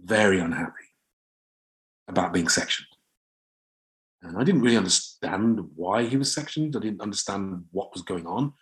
[0.00, 0.72] very unhappy
[2.08, 2.88] about being sectioned.
[4.22, 6.74] And I didn't really understand why he was sectioned.
[6.74, 8.52] I didn't understand what was going on.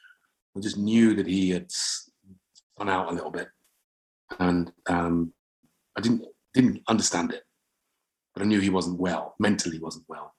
[0.57, 3.49] I just knew that he had spun out a little bit,
[4.39, 5.33] and um,
[5.97, 7.45] I didn't didn't understand it,
[8.35, 9.35] but I knew he wasn't well.
[9.39, 10.36] Mentally, wasn't well.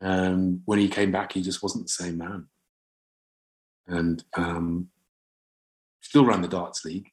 [0.00, 2.46] And when he came back, he just wasn't the same man.
[3.86, 4.88] And um,
[6.00, 7.08] still ran the darts league.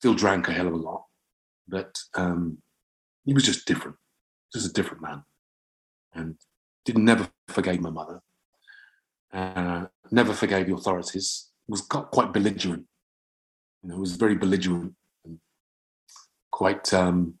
[0.00, 1.04] Still drank a hell of a lot,
[1.66, 2.58] but um,
[3.24, 3.96] he was just different
[4.52, 5.22] just a different man,
[6.14, 6.36] and
[6.84, 8.20] did never forgave my mother.
[9.32, 11.50] Uh, never forgave the authorities.
[11.68, 12.86] Was quite belligerent.
[13.82, 15.38] You know, was very belligerent and
[16.50, 16.92] quite.
[16.92, 17.34] Um,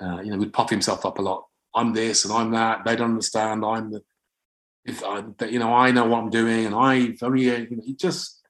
[0.00, 1.46] uh, you know, would puff himself up a lot.
[1.76, 2.84] I'm this and I'm that.
[2.84, 3.64] They don't understand.
[3.64, 4.02] I'm the.
[4.86, 7.94] If I, you know, I know what I'm doing, and I very, you know, he
[7.94, 8.40] just,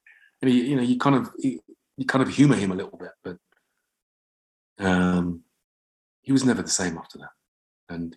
[0.41, 1.59] and he, you know, you kind of, he,
[1.97, 3.37] you kind of humor him a little bit, but
[4.79, 5.41] um,
[6.21, 7.31] he was never the same after that.
[7.89, 8.15] And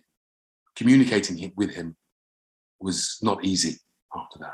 [0.75, 1.95] communicating with him
[2.79, 3.79] was not easy
[4.15, 4.53] after that.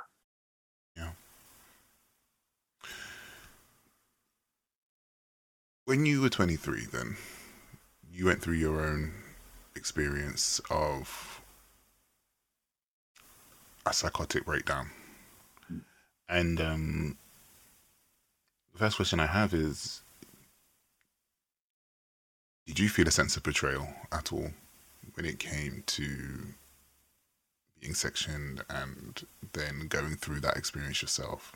[0.95, 1.11] Yeah.
[5.83, 7.17] When you were 23, then
[8.09, 9.11] you went through your own
[9.77, 11.41] experience of
[13.85, 14.89] a psychotic breakdown.
[16.27, 17.17] And um,
[18.73, 20.01] the first question I have is
[22.65, 24.51] Did you feel a sense of betrayal at all
[25.13, 26.07] when it came to
[27.79, 31.55] being sectioned and then going through that experience yourself?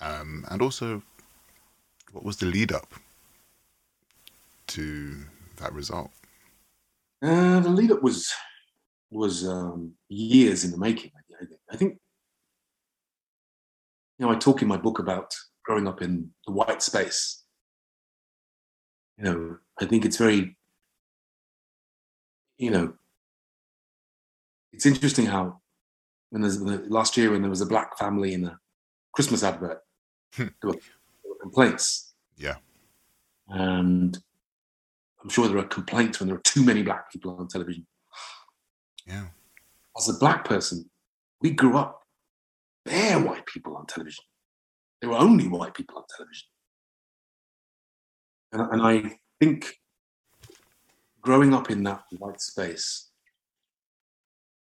[0.00, 1.02] Um, and also,
[2.12, 2.94] what was the lead up
[4.68, 5.24] to
[5.56, 6.10] that result?
[7.22, 8.32] Uh, the lead up was
[9.10, 11.10] was um, years in the making.
[11.16, 11.60] I think.
[11.70, 11.98] I think
[14.18, 17.44] you know I talk in my book about growing up in the white space.
[19.18, 20.56] You know, I think it's very
[22.56, 22.94] you know
[24.72, 25.60] it's interesting how
[26.30, 28.58] when there's last year when there was a black family in a
[29.12, 29.80] Christmas advert,
[30.34, 30.46] hmm.
[30.62, 30.78] there were
[31.40, 32.14] complaints.
[32.36, 32.56] Yeah.
[33.48, 34.16] And
[35.22, 37.86] I'm sure there are complaints when there are too many black people on television.
[39.06, 39.26] Yeah.
[39.96, 40.88] As a black person,
[41.42, 42.02] we grew up
[42.84, 44.24] bare white people on television.
[45.00, 46.48] There were only white people on television.
[48.52, 49.76] And, and I think
[51.20, 53.10] growing up in that white space,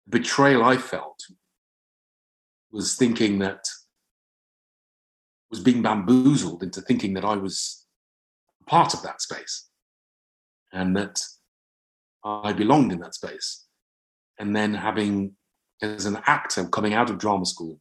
[0.09, 1.19] betrayal I felt
[2.71, 3.63] was thinking that
[5.49, 7.85] was being bamboozled into thinking that I was
[8.65, 9.70] part of that space
[10.73, 11.21] and that
[12.23, 13.65] I belonged in that space.
[14.39, 15.35] And then having,
[15.81, 17.79] as an actor coming out of drama school,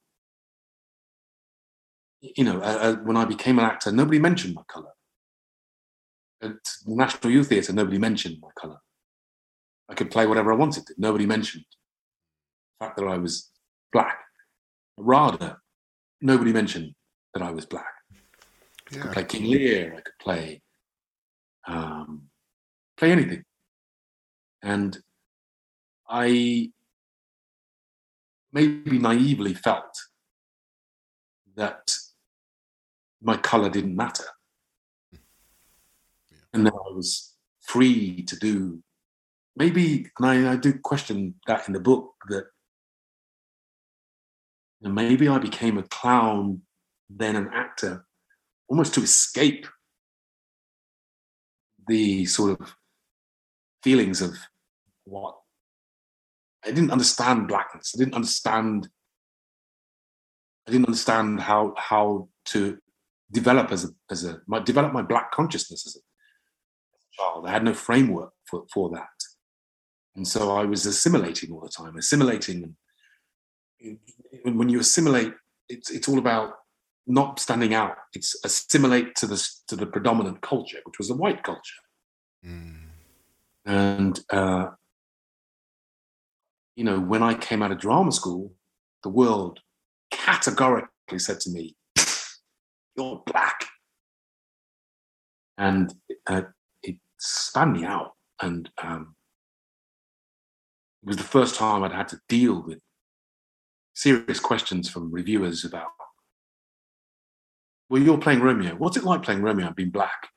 [2.20, 4.90] you know, uh, when I became an actor, nobody mentioned my color.
[6.42, 6.52] At
[6.86, 8.78] the National Youth Theatre, nobody mentioned my color.
[9.88, 10.94] I could play whatever I wanted to.
[10.98, 11.64] Nobody mentioned
[12.78, 13.50] the fact that I was
[13.92, 14.18] black.
[14.96, 15.58] RADA,
[16.20, 16.94] nobody mentioned
[17.34, 17.92] that I was black.
[18.90, 18.98] Yeah.
[18.98, 19.94] I could play King Lear.
[19.96, 20.62] I could play
[21.66, 22.29] um,
[23.00, 23.42] play anything.
[24.62, 24.98] And
[26.08, 26.70] I
[28.52, 29.96] maybe naively felt
[31.56, 31.92] that
[33.22, 34.24] my color didn't matter.
[35.10, 35.18] Hmm.
[36.30, 36.38] Yeah.
[36.52, 38.82] And that I was free to do
[39.56, 42.46] maybe, and I, I do question that in the book, that
[44.82, 46.62] maybe I became a clown,
[47.08, 48.04] then an actor,
[48.68, 49.66] almost to escape
[51.86, 52.74] the sort of
[53.82, 54.36] feelings of
[55.04, 55.36] what
[56.64, 57.92] I didn't understand blackness.
[57.94, 58.88] I didn't understand.
[60.68, 62.78] I didn't understand how how to
[63.32, 67.46] develop as a as a my, develop my black consciousness as a, as a child.
[67.46, 69.08] I had no framework for for that,
[70.16, 72.76] and so I was assimilating all the time, assimilating.
[74.44, 75.32] And when you assimilate,
[75.70, 76.52] it's it's all about
[77.06, 77.96] not standing out.
[78.12, 81.80] It's assimilate to the to the predominant culture, which was a white culture.
[82.44, 82.89] Mm.
[83.66, 84.68] And, uh,
[86.76, 88.52] you know, when I came out of drama school,
[89.02, 89.60] the world
[90.10, 91.76] categorically said to me,
[92.96, 93.66] You're black.
[95.58, 95.92] And
[96.26, 96.42] uh,
[96.82, 98.12] it spun me out.
[98.42, 99.14] And um,
[101.02, 102.78] it was the first time I'd had to deal with
[103.94, 105.88] serious questions from reviewers about,
[107.90, 108.74] well, you're playing Romeo.
[108.76, 110.28] What's it like playing Romeo and being black?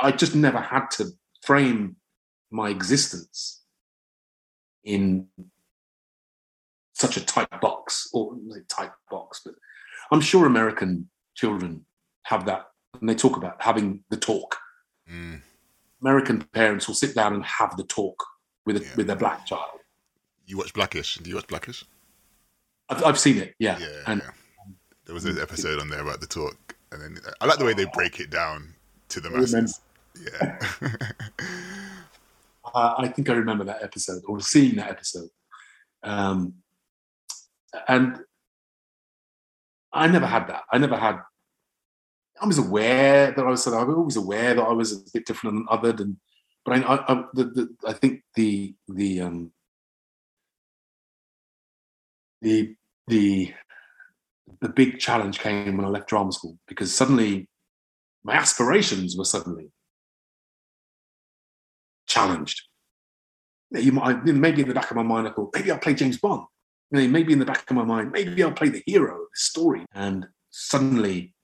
[0.00, 1.06] I just never had to
[1.42, 1.96] frame
[2.50, 3.62] my existence
[4.84, 5.26] in
[6.94, 8.36] such a tight box, or
[8.68, 9.54] tight box, but
[10.10, 11.84] I'm sure American children
[12.24, 12.66] have that,
[13.00, 14.56] and they talk about having the talk.
[15.10, 15.42] Mm.
[16.02, 18.22] American parents will sit down and have the talk
[18.66, 18.96] with a, yeah.
[18.96, 19.78] with their black child.
[20.46, 21.16] You watch Blackish?
[21.16, 21.84] Do you watch Blackish?
[22.88, 23.78] I've, I've seen it, yeah.
[23.78, 24.30] Yeah, and, yeah.
[25.04, 27.74] There was an episode on there about the talk, and then I like the way
[27.74, 28.74] they break it down
[29.10, 29.80] to the masses.
[30.16, 30.58] Yeah.
[32.74, 35.28] uh, I think I remember that episode or seeing that episode.
[36.02, 36.54] Um,
[37.86, 38.18] and
[39.92, 40.62] I never had that.
[40.72, 41.20] I never had.
[42.40, 43.66] I was aware that I was.
[43.66, 46.16] I was always aware that I was a bit different than othered, and
[46.64, 49.52] but I, I, I, the, the, I think the the um,
[52.42, 52.76] the
[53.08, 53.54] the
[54.60, 57.48] the big challenge came when I left drama school because suddenly
[58.24, 59.70] my aspirations were suddenly
[62.08, 62.62] challenged.
[63.70, 66.18] You might maybe in the back of my mind I thought maybe I'll play James
[66.18, 66.44] Bond.
[66.90, 69.84] maybe in the back of my mind maybe I'll play the hero of the story.
[69.94, 71.34] And suddenly,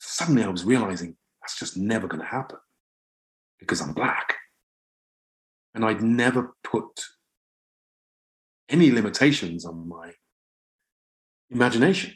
[0.00, 2.58] suddenly I was realizing that's just never going to happen
[3.58, 4.34] because I'm black.
[5.74, 7.04] And I'd never put
[8.68, 10.12] any limitations on my
[11.50, 12.14] imagination.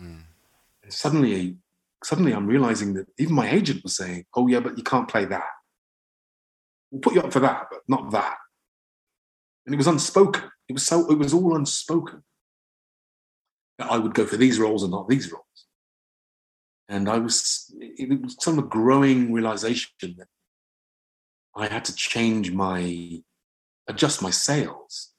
[0.00, 0.22] Mm.
[0.82, 1.56] And suddenly,
[2.02, 5.24] suddenly I'm realizing that even my agent was saying, oh, yeah, but you can't play
[5.26, 5.44] that.
[6.90, 8.36] We'll put you up for that, but not that.
[9.66, 10.50] And it was unspoken.
[10.68, 12.22] It was so, it was all unspoken.
[13.78, 15.44] That I would go for these roles and not these roles.
[16.88, 20.26] And I was, it was some growing realization that
[21.54, 23.22] I had to change my,
[23.86, 25.12] adjust my sails.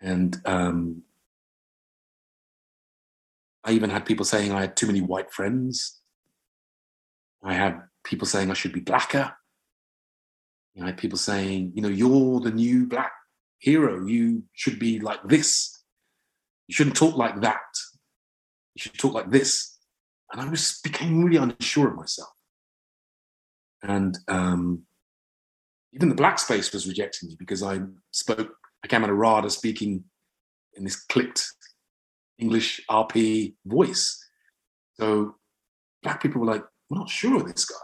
[0.00, 1.02] And um,
[3.64, 6.00] I even had people saying I had too many white friends.
[7.42, 9.34] I had people saying I should be blacker.
[10.82, 13.12] I had people saying, you know, you're the new black
[13.58, 14.06] hero.
[14.06, 15.82] You should be like this.
[16.66, 17.60] You shouldn't talk like that.
[18.74, 19.76] You should talk like this.
[20.32, 22.28] And I was became really unsure of myself.
[23.82, 24.82] And um,
[25.92, 28.52] even the black space was rejecting me because I spoke,
[28.84, 30.04] I came out of RADA speaking
[30.74, 31.44] in this clipped
[32.38, 34.22] English RP voice.
[34.94, 35.36] So
[36.02, 37.76] black people were like, we're not sure of this guy.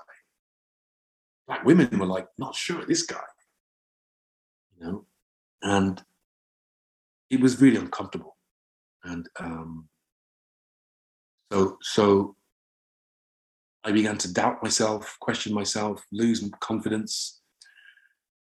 [1.47, 3.20] Black women were like, not sure this guy.
[4.78, 5.07] You know?
[5.62, 6.03] And
[7.30, 8.36] it was really uncomfortable.
[9.03, 9.88] And um,
[11.53, 12.36] so so
[13.84, 17.40] I began to doubt myself, question myself, lose confidence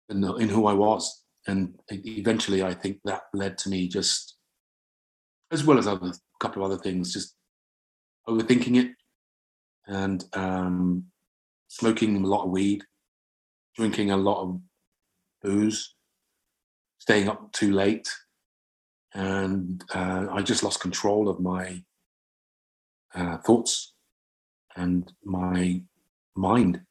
[0.10, 1.24] in, in who I was.
[1.48, 4.38] And eventually I think that led to me just
[5.52, 7.36] as well as other a couple of other things, just
[8.28, 8.92] overthinking it
[9.88, 11.06] and um,
[11.70, 12.84] smoking a lot of weed,
[13.76, 14.60] drinking a lot of
[15.42, 15.96] booze,
[17.00, 18.10] staying up too late,
[19.14, 21.84] and uh, I just lost control of my
[23.16, 23.94] uh, thoughts
[24.76, 25.82] and my
[26.36, 26.82] mind.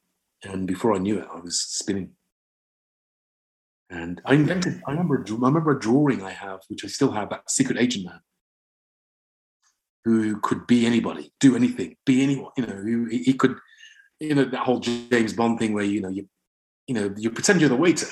[0.43, 2.11] And before I knew it, I was spinning.
[3.91, 4.83] And I invented.
[4.87, 5.25] I remember.
[5.27, 7.31] I remember a drawing I have, which I still have.
[7.31, 8.21] That secret agent man,
[10.05, 12.53] who could be anybody, do anything, be anyone.
[12.57, 13.57] You know, he, he could,
[14.21, 16.29] you know, that whole James Bond thing where you know you,
[16.87, 18.09] you know, you pretend you're the waiter,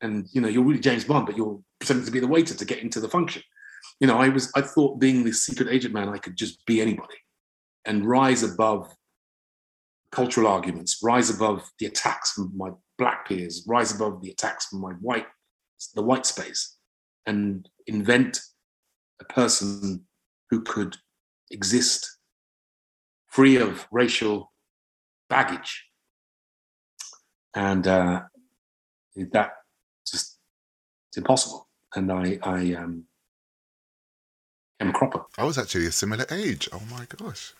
[0.00, 2.64] and you know you're really James Bond, but you're pretending to be the waiter to
[2.64, 3.42] get into the function.
[4.00, 6.80] You know, I was I thought being this secret agent man, I could just be
[6.80, 7.16] anybody,
[7.84, 8.88] and rise above
[10.12, 14.80] cultural arguments, rise above the attacks from my black peers, rise above the attacks from
[14.80, 15.26] my white,
[15.94, 16.76] the white space,
[17.26, 18.40] and invent
[19.20, 20.06] a person
[20.50, 20.96] who could
[21.50, 22.18] exist
[23.28, 24.52] free of racial
[25.28, 25.86] baggage.
[27.54, 28.22] And uh,
[29.32, 29.52] that
[30.06, 30.38] just
[31.08, 31.68] it's impossible.
[31.94, 33.04] And I, I um,
[34.80, 35.24] am cropper.
[35.38, 36.68] I was actually a similar age.
[36.72, 37.54] Oh my gosh.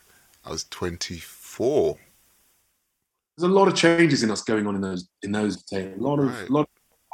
[0.45, 1.97] I was 24.
[3.37, 5.95] There's a lot of changes in us going on in those in those days.
[5.97, 6.49] A lot of, right.
[6.49, 6.69] lot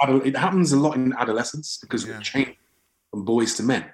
[0.08, 2.18] of it happens a lot in adolescence because yeah.
[2.18, 2.58] we change
[3.12, 3.86] from boys to men.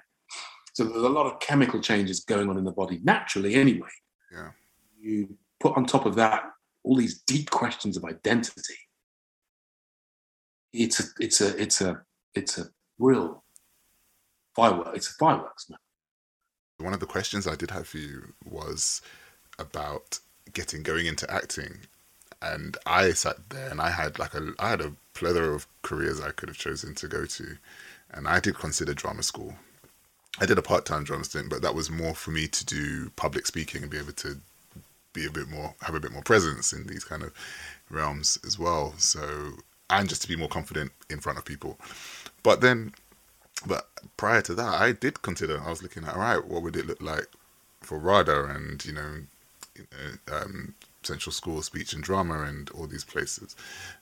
[0.72, 3.88] So there's a lot of chemical changes going on in the body naturally anyway.
[4.32, 4.50] Yeah.
[5.00, 6.44] You put on top of that
[6.82, 8.74] all these deep questions of identity.
[10.72, 12.02] It's a it's a it's a
[12.34, 12.66] it's a
[12.98, 13.44] real
[14.56, 14.96] firework.
[14.96, 15.78] It's a fireworks man.
[16.78, 19.02] One of the questions I did have for you was
[19.58, 20.20] about
[20.52, 21.80] getting going into acting.
[22.42, 26.20] And I sat there and I had like a I had a plethora of careers
[26.20, 27.58] I could have chosen to go to.
[28.12, 29.54] And I did consider drama school
[30.40, 33.10] I did a part time drama stint, but that was more for me to do
[33.16, 34.38] public speaking and be able to
[35.12, 37.32] be a bit more, have a bit more presence in these kind of
[37.88, 38.94] realms as well.
[38.98, 39.54] So,
[39.88, 41.78] and just to be more confident in front of people.
[42.42, 42.94] But then,
[43.66, 46.76] but prior to that, I did consider, I was looking at, all right, what would
[46.76, 47.26] it look like
[47.80, 49.14] for RADA and, you know,
[49.76, 53.56] you know um, Central School Speech and Drama and all these places.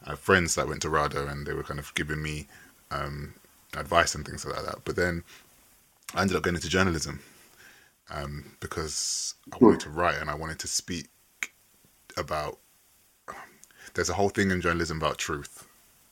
[0.04, 2.48] I have friends that went to RADA and they were kind of giving me
[2.90, 3.34] um,
[3.76, 4.84] advice and things like that.
[4.84, 5.22] But then
[6.14, 7.20] I ended up going into journalism
[8.10, 11.08] um, because I wanted to write and I wanted to speak
[12.16, 12.58] about.
[13.94, 15.66] There's a whole thing in journalism about truth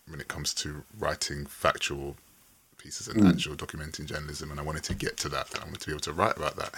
[0.08, 2.16] when it comes to writing factual
[2.78, 3.30] pieces and mm.
[3.30, 5.50] actual documenting journalism, and I wanted to get to that.
[5.60, 6.74] I wanted to be able to write about that.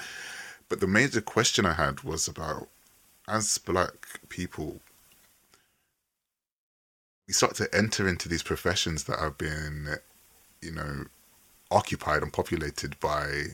[0.68, 2.68] But the major question I had was about
[3.26, 4.80] as black people,
[7.26, 9.96] we start to enter into these professions that have been,
[10.62, 11.06] you know,
[11.70, 13.44] occupied and populated by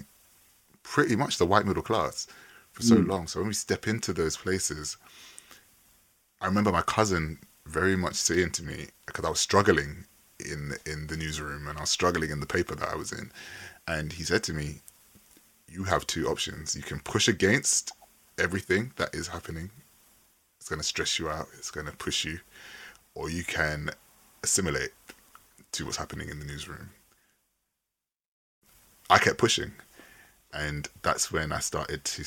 [0.85, 2.28] pretty much the white middle class
[2.70, 3.09] for so mm.
[3.09, 3.26] long.
[3.26, 4.97] So when we step into those places,
[6.41, 10.05] I remember my cousin very much saying to me because I was struggling
[10.39, 13.32] in in the newsroom and I was struggling in the paper that I was in,
[13.89, 14.82] and he said to me,
[15.68, 16.76] "You have two options.
[16.76, 17.93] You can push against
[18.39, 19.70] everything that is happening,
[20.59, 22.41] it's going to stress you out, it's going to push you,
[23.14, 23.91] or you can
[24.43, 24.91] assimilate
[25.72, 26.91] to what's happening in the newsroom.
[29.11, 29.72] I kept pushing,
[30.55, 32.25] and that's when I started to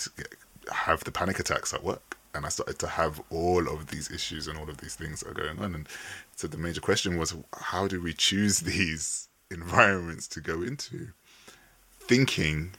[0.72, 2.18] have the panic attacks at work.
[2.36, 5.30] And I started to have all of these issues and all of these things that
[5.30, 5.74] are going on.
[5.74, 5.90] And
[6.36, 11.08] so the major question was how do we choose these environments to go into?
[12.00, 12.72] Thinking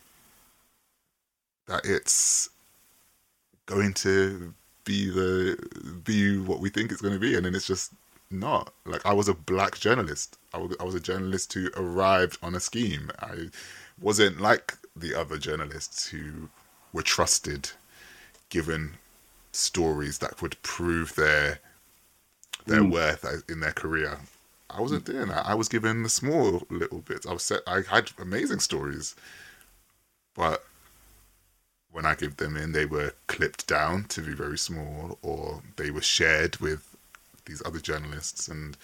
[1.66, 2.48] that it's
[3.66, 7.66] going to be the be what we think it's going to be, and then it's
[7.66, 7.92] just
[8.30, 8.72] not.
[8.86, 10.38] Like I was a black journalist.
[10.54, 13.10] I was, I was a journalist who arrived on a scheme.
[13.20, 13.50] I
[14.00, 16.48] wasn't like the other journalists who
[16.92, 17.70] were trusted,
[18.48, 18.94] given
[19.52, 21.60] stories that would prove their
[22.66, 22.92] their mm.
[22.92, 24.18] worth in their career.
[24.70, 25.46] I wasn't doing that.
[25.46, 27.26] I was given the small little bits.
[27.26, 27.62] I was set.
[27.66, 29.14] I had amazing stories,
[30.34, 30.64] but
[31.90, 35.90] when I give them in, they were clipped down to be very small, or they
[35.90, 36.96] were shared with
[37.46, 38.76] these other journalists, and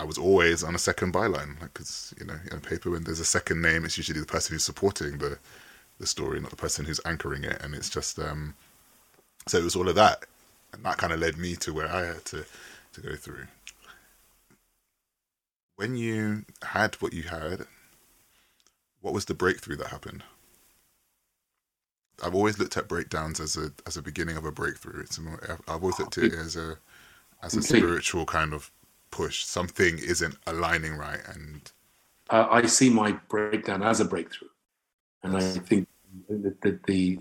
[0.00, 3.04] I was always on a second byline, because like, you know, in a paper when
[3.04, 5.38] there's a second name, it's usually the person who's supporting the
[5.98, 8.54] the story, not the person who's anchoring it, and it's just um,
[9.46, 10.24] so it was all of that,
[10.72, 12.46] and that kind of led me to where I had to
[12.94, 13.46] to go through.
[15.76, 17.66] When you had what you had,
[19.02, 20.22] what was the breakthrough that happened?
[22.24, 25.02] I've always looked at breakdowns as a as a beginning of a breakthrough.
[25.02, 25.38] It's more,
[25.68, 26.78] I've always looked at it as a
[27.42, 28.70] as a spiritual kind of
[29.10, 29.44] push.
[29.44, 31.70] Something isn't aligning right, and
[32.30, 34.48] uh, I see my breakdown as a breakthrough,
[35.22, 35.88] and I think
[36.28, 37.18] that the, the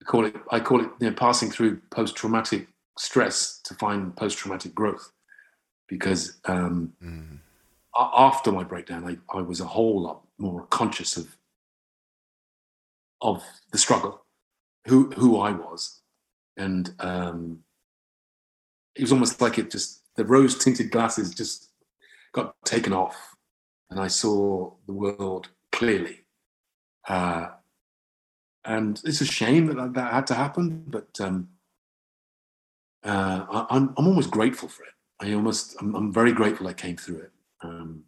[0.00, 2.68] I call it I call it you know, passing through post traumatic
[2.98, 5.12] stress to find post traumatic growth,
[5.88, 7.38] because um, mm.
[7.96, 11.36] after my breakdown, I, I was a whole lot more conscious of
[13.20, 14.24] of the struggle,
[14.86, 16.00] who who I was,
[16.56, 17.60] and um,
[18.94, 21.70] it was almost like it just the rose tinted glasses just
[22.32, 23.36] got taken off,
[23.90, 26.20] and I saw the world clearly.
[27.08, 27.48] Uh,
[28.64, 31.48] and it's a shame that that had to happen, but um,
[33.04, 34.92] uh, I, am I'm, I'm almost grateful for it.
[35.20, 37.30] I almost I'm, I'm very grateful I came through it.
[37.62, 38.04] Um,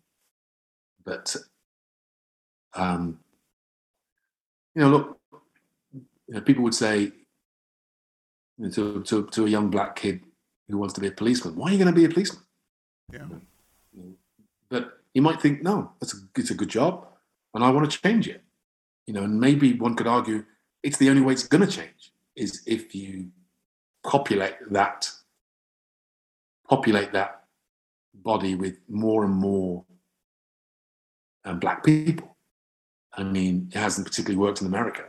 [1.05, 1.35] but
[2.75, 3.19] um,
[4.75, 5.21] you know, look,
[5.93, 7.13] you know, people would say
[8.59, 10.23] you know, to, to, to a young black kid
[10.69, 12.43] who wants to be a policeman, why are you going to be a policeman?
[13.13, 13.27] Yeah.
[14.69, 17.07] But you might think, no, that's a, it's a good job,
[17.55, 18.43] and I want to change it.
[19.07, 20.45] You know, and maybe one could argue
[20.83, 23.31] it's the only way it's going to change is if you
[24.03, 25.11] populate that
[26.69, 27.45] populate that
[28.15, 29.85] body with more and more
[31.45, 32.37] um, black people.
[33.13, 35.05] I mean, it hasn't particularly worked in America.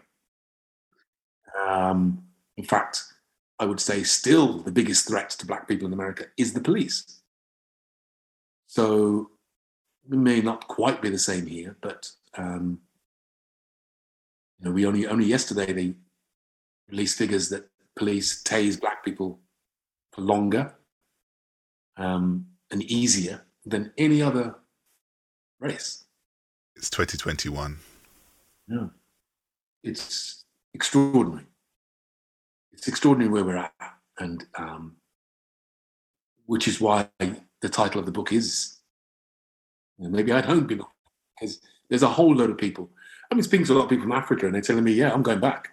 [1.60, 2.24] Um,
[2.58, 3.04] in fact,
[3.60, 7.22] I would say still the biggest threat to black people in America is the police.
[8.68, 9.30] So
[10.12, 12.80] it may not quite be the same here, but um,
[14.60, 15.94] you know, we only only yesterday they
[16.90, 19.40] released figures that police tase black people
[20.12, 20.74] for longer
[21.98, 24.56] um, and easier than any other
[25.60, 26.06] race.
[26.76, 27.78] It's 2021.
[28.68, 28.88] Yeah.
[29.84, 30.44] It's
[30.74, 31.46] extraordinary.
[32.86, 33.74] It's extraordinary where we're at.
[34.20, 34.98] And um,
[36.46, 38.78] which is why the title of the book is
[39.98, 40.94] maybe I'd home people
[41.34, 42.92] because there's a whole load of people.
[43.32, 45.12] I mean, speaking to a lot of people from Africa, and they're telling me, "Yeah,
[45.12, 45.72] I'm going back."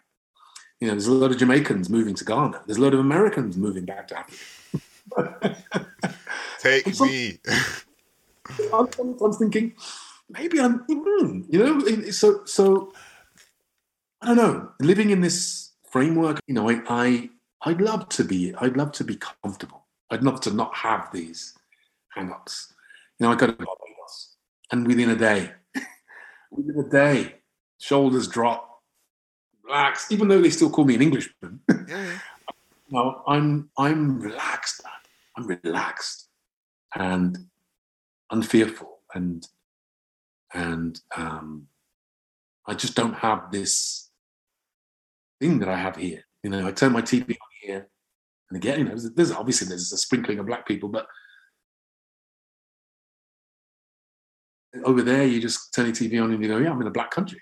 [0.81, 2.63] You know, there's a lot of Jamaicans moving to Ghana.
[2.65, 5.59] There's a lot of Americans moving back to Africa.
[6.61, 7.41] Take me.
[8.73, 8.89] I'm,
[9.23, 9.75] I'm, thinking,
[10.31, 12.95] maybe I'm, hmm, you know, so so
[14.23, 14.73] I don't know.
[14.81, 17.31] Living in this framework, you know, I, I
[17.65, 19.87] I'd love to be I'd love to be comfortable.
[20.11, 21.55] I'd love to not have these
[22.15, 22.75] hang-ups.
[23.19, 24.37] You know, I got to Barbados,
[24.73, 25.53] and within a day,
[26.51, 27.37] within a day,
[27.79, 28.83] shoulders drop,
[29.63, 30.11] relax.
[30.11, 32.19] Even though they still call me an Englishman, yeah.
[32.91, 34.83] no, I'm I'm relaxed.
[35.37, 36.29] I'm relaxed
[36.95, 37.47] and
[38.31, 39.47] unfearful and
[40.55, 41.69] and um,
[42.67, 44.02] I just don't have this
[45.43, 46.23] thing that I have here.
[46.45, 47.89] You know, I turn my TV on here,
[48.49, 51.07] and again, you know, there's, obviously there's a sprinkling of black people, but
[54.85, 56.91] over there, you just turn your TV on and you go, "Yeah, I'm in a
[56.99, 57.41] black country."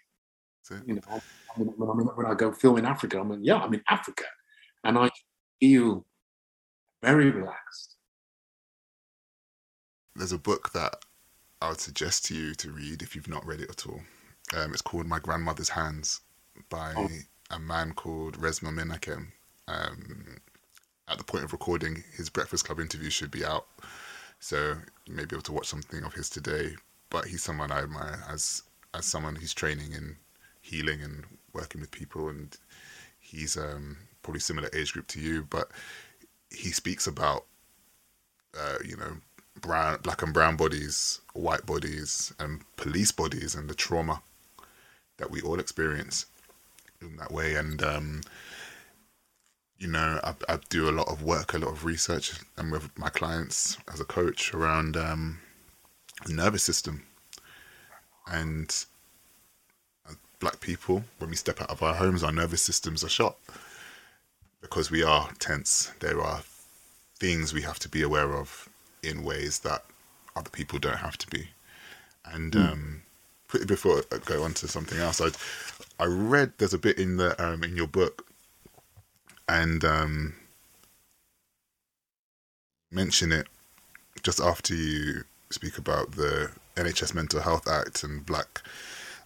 [0.87, 1.21] You know,
[1.57, 4.25] when, when, when I go film in Africa, I'm like, "Yeah, I'm in Africa,"
[4.85, 5.11] and I
[5.61, 6.07] feel
[7.03, 7.97] very relaxed.
[10.17, 10.97] There's a book that
[11.61, 14.01] I would suggest to you to read if you've not read it at all.
[14.57, 16.21] Um, it's called My Grandmother's Hands
[16.69, 17.09] by oh.
[17.51, 19.29] A man called Resmaa Menakem.
[19.69, 20.39] Um,
[21.09, 23.67] at the point of recording, his Breakfast Club interview should be out,
[24.39, 24.77] so
[25.07, 26.77] you may be able to watch something of his today.
[27.11, 28.63] But he's someone I admire as
[28.95, 30.17] as someone who's training in
[30.61, 32.57] healing and working with people, and
[33.19, 35.71] he's um, probably similar age group to you, but
[36.51, 37.47] he speaks about
[38.59, 39.17] uh, you know
[39.61, 44.23] brown, black and brown bodies, white bodies, and police bodies, and the trauma
[45.17, 46.27] that we all experience
[47.01, 47.55] in that way.
[47.55, 48.21] And um,
[49.79, 52.97] you know, I, I, do a lot of work, a lot of research, and with
[52.99, 55.39] my clients as a coach around um,
[56.27, 57.03] the nervous system.
[58.27, 58.85] And
[60.09, 63.37] uh, black people, when we step out of our homes, our nervous systems are shot
[64.61, 65.93] because we are tense.
[66.01, 66.43] There are
[67.19, 68.69] things we have to be aware of
[69.03, 69.85] in ways that
[70.37, 71.49] other people don't have to be.
[72.27, 72.73] And mm.
[72.73, 73.03] um,
[73.67, 75.31] before I go on to something else, I
[76.03, 78.27] I read there's a bit in the um, in your book
[79.49, 80.35] and um,
[82.91, 83.49] mention it
[84.23, 88.63] just after you speak about the NHS Mental Health Act and black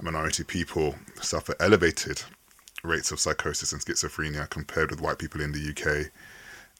[0.00, 2.22] minority people suffer elevated
[2.82, 6.10] rates of psychosis and schizophrenia compared with white people in the UK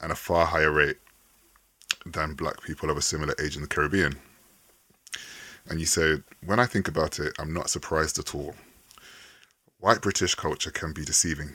[0.01, 0.99] and a far higher rate
[2.07, 4.16] than black people of a similar age in the Caribbean.
[5.68, 8.54] And you said, when I think about it, I'm not surprised at all.
[9.80, 11.52] White British culture can be deceiving.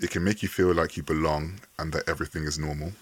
[0.00, 2.92] It can make you feel like you belong and that everything is normal.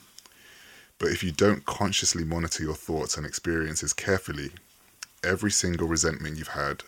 [0.98, 4.51] But if you don't consciously monitor your thoughts and experiences carefully,
[5.24, 6.82] every single resentment you've had,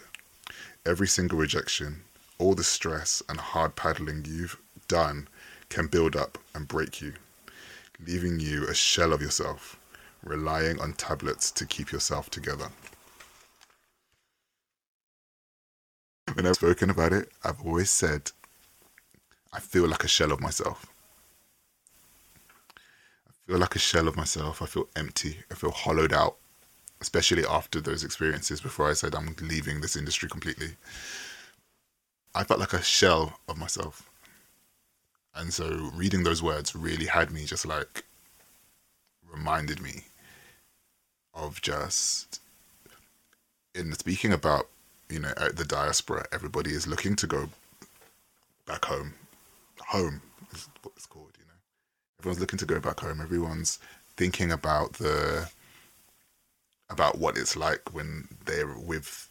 [0.84, 2.02] every single rejection,
[2.38, 5.28] all the stress and hard paddling you've done
[5.68, 7.14] can build up and break you,
[8.06, 9.78] leaving you a shell of yourself,
[10.22, 12.68] relying on tablets to keep yourself together.
[16.34, 18.30] When I've spoken about it, I've always said
[19.52, 20.86] I feel like a shell of myself.
[23.28, 24.62] I feel like a shell of myself.
[24.62, 25.40] I feel empty.
[25.50, 26.36] I feel hollowed out,
[27.02, 30.76] especially after those experiences before I said I'm leaving this industry completely.
[32.34, 34.08] I felt like a shell of myself.
[35.34, 38.04] And so reading those words really had me just like
[39.30, 40.04] reminded me
[41.34, 42.40] of just
[43.74, 44.68] in speaking about
[45.08, 47.48] you know the diaspora everybody is looking to go
[48.66, 49.14] back home
[49.92, 50.22] home
[50.54, 51.30] is what it's called.
[51.38, 51.58] You know,
[52.18, 53.20] everyone's looking to go back home.
[53.20, 53.78] Everyone's
[54.16, 55.48] thinking about the
[56.90, 59.28] about what it's like when they're with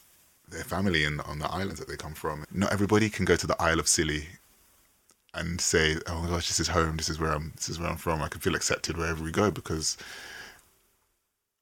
[0.49, 2.45] their family and on the islands that they come from.
[2.51, 4.27] Not everybody can go to the Isle of Scilly
[5.33, 6.97] and say, "Oh my gosh, this is home.
[6.97, 7.53] This is where I'm.
[7.55, 8.21] This is where I'm from.
[8.21, 9.97] I can feel accepted wherever we go." Because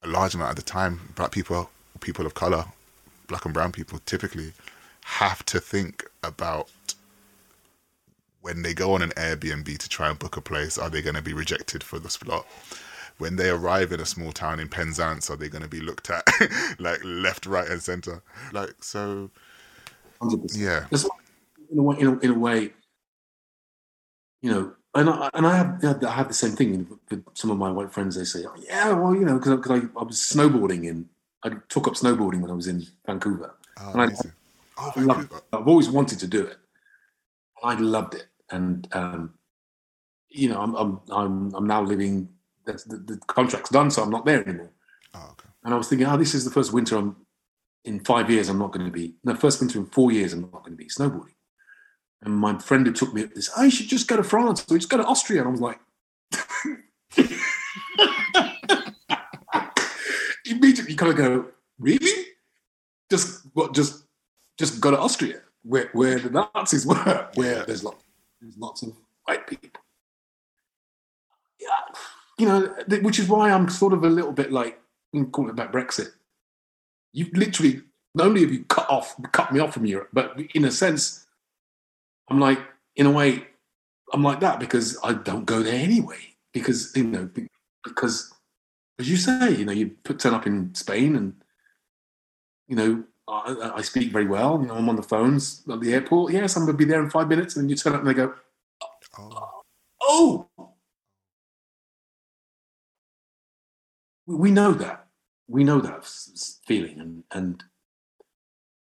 [0.03, 1.69] a large amount of the time, black people,
[1.99, 2.65] people of color,
[3.27, 4.53] black and brown people, typically
[5.03, 6.69] have to think about
[8.41, 11.15] when they go on an Airbnb to try and book a place, are they going
[11.15, 12.45] to be rejected for the slot?
[13.17, 16.09] When they arrive in a small town in Penzance, are they going to be looked
[16.09, 16.23] at
[16.79, 18.21] like left, right, and center?
[18.53, 19.29] Like so,
[20.21, 20.57] 100%.
[20.57, 20.87] yeah.
[21.71, 22.71] In a, way, in, a, in a way,
[24.41, 27.57] you know, and I, and I have I have the same thing with some of
[27.57, 28.15] my white friends.
[28.15, 31.07] They say, oh, "Yeah, well, you know, because I, I, was snowboarding in,
[31.43, 34.15] I took up snowboarding when I was in Vancouver, oh, and I,
[34.77, 35.41] oh, Vancouver.
[35.53, 36.57] I've always wanted to do it.
[37.63, 39.33] I loved it, and um,
[40.29, 42.29] you know, I'm I'm I'm, I'm now living.
[42.65, 44.69] The, the, contract's done, so I'm not there anymore.
[45.15, 45.49] Oh, okay.
[45.63, 47.15] And I was thinking, oh, this is the first winter I'm
[47.83, 48.47] in five years.
[48.47, 49.15] I'm not going to be.
[49.23, 50.33] No, first winter in four years.
[50.33, 51.33] I'm not going to be snowboarding.
[52.21, 54.65] And my friend who took me up this, oh, you should just go to France
[54.69, 55.41] or just go to Austria.
[55.41, 55.79] And I was like,
[60.45, 61.45] immediately kind of go,
[61.79, 62.25] really?
[63.09, 63.73] Just what?
[63.73, 64.03] Just
[64.57, 67.99] just go to Austria where, where the Nazis were, where there's, lot,
[68.41, 68.93] there's lots of
[69.25, 69.69] white people.
[71.59, 71.67] Yeah,
[72.37, 74.79] you know, which is why I'm sort of a little bit like,
[75.31, 76.09] call it about Brexit.
[77.11, 77.81] You've literally,
[78.15, 81.25] not only have you cut off, cut me off from Europe, but in a sense,
[82.29, 82.59] I'm like,
[82.95, 83.47] in a way,
[84.13, 86.19] I'm like that because I don't go there anyway.
[86.53, 87.29] Because, you know,
[87.83, 88.33] because
[88.99, 91.33] as you say, you know, you put turn up in Spain and,
[92.67, 94.59] you know, I, I, speak very well.
[94.59, 96.33] You know, I'm on the phones at the airport.
[96.33, 97.55] Yes, I'm going to be there in five minutes.
[97.55, 98.33] And then you turn up and they go,
[99.17, 99.47] oh.
[100.01, 100.47] oh.
[104.25, 105.07] We know that.
[105.47, 106.05] We know that
[106.65, 106.99] feeling.
[106.99, 107.63] And, and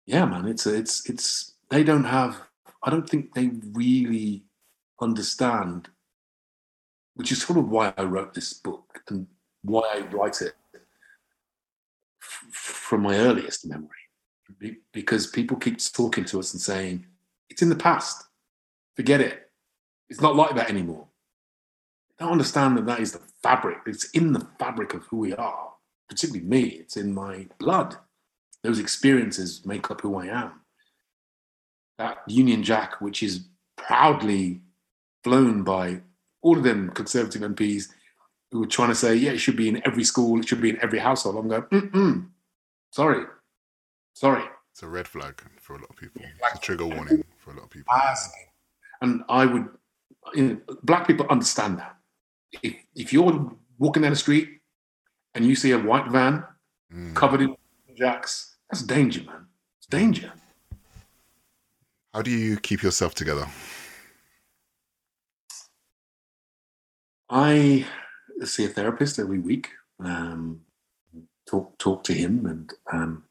[0.07, 2.41] yeah, man, it's, it's, it's, they don't have,
[2.83, 4.45] I don't think they really
[5.01, 5.89] understand,
[7.15, 9.27] which is sort of why I wrote this book and
[9.63, 10.55] why I write it
[12.23, 13.89] f- from my earliest memory
[14.93, 17.07] because people keep talking to us and saying
[17.49, 18.25] it's in the past
[18.95, 19.51] forget it
[20.11, 21.07] it's not like that anymore
[22.23, 23.79] don't understand that that is the fabric.
[23.87, 25.73] It's in the fabric of who we are.
[26.09, 26.63] Particularly me.
[26.63, 27.97] It's in my blood.
[28.63, 30.62] Those experiences make up who I am.
[31.99, 34.61] That Union Jack, which is proudly
[35.25, 36.03] flown by
[36.41, 37.89] all of them conservative MPs
[38.51, 40.71] who were trying to say, yeah, it should be in every school, it should be
[40.71, 41.37] in every household.
[41.37, 42.27] I'm going, mm
[42.93, 43.25] sorry,
[44.15, 44.45] sorry.
[44.73, 46.23] It's a red flag for a lot of people.
[46.23, 47.93] It's a trigger warning for a lot of people.
[49.01, 49.69] And I would,
[50.35, 51.97] you know, black people understand that.
[52.63, 54.49] If, if you're walking down the street
[55.35, 56.45] and you see a white van
[56.93, 57.15] mm.
[57.15, 57.57] covered in
[57.97, 59.47] jacks, that's danger, man.
[59.79, 60.33] It's danger.
[62.15, 63.47] How do you keep yourself together?
[67.31, 67.87] I
[68.45, 69.71] see a therapist every week.
[69.99, 70.61] Um,
[71.49, 73.25] talk talk to him, and um,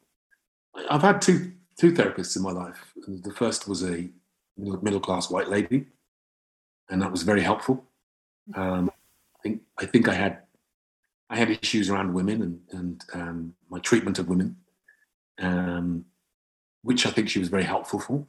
[0.90, 2.94] I've had two two therapists in my life.
[3.08, 4.10] The first was a
[4.58, 5.86] middle class white lady,
[6.90, 7.86] and that was very helpful.
[8.56, 8.90] Um,
[9.36, 10.40] I think I think I had
[11.30, 14.56] I had issues around women and and um, my treatment of women,
[15.40, 16.06] um,
[16.82, 18.26] which I think she was very helpful for.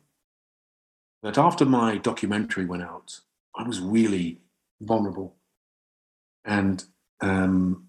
[1.22, 3.20] But after my documentary went out,
[3.56, 4.40] I was really
[4.80, 5.36] vulnerable
[6.44, 6.84] and
[7.20, 7.88] um,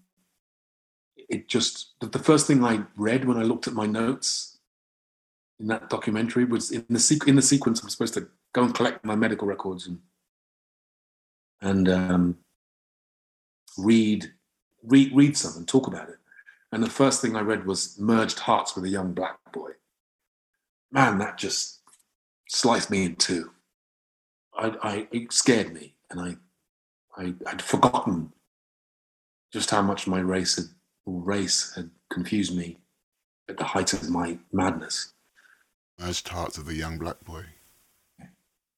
[1.16, 4.58] it just the first thing I read when I looked at my notes
[5.58, 8.74] in that documentary was in the sequ- in the sequence I'm supposed to go and
[8.74, 9.98] collect my medical records and
[11.60, 12.38] and um,
[13.78, 14.32] read
[14.82, 16.16] read read some and talk about it.
[16.72, 19.70] And the first thing I read was "Merged Hearts with a Young Black Boy."
[20.90, 21.80] Man, that just
[22.54, 23.50] sliced me in two.
[24.56, 26.36] I, I it scared me, and I
[27.20, 28.32] I, I'd forgotten
[29.52, 30.66] just how much my race had
[31.06, 32.78] race had confused me
[33.48, 35.12] at the height of my madness.
[36.00, 37.44] Merged hearts of a young black boy.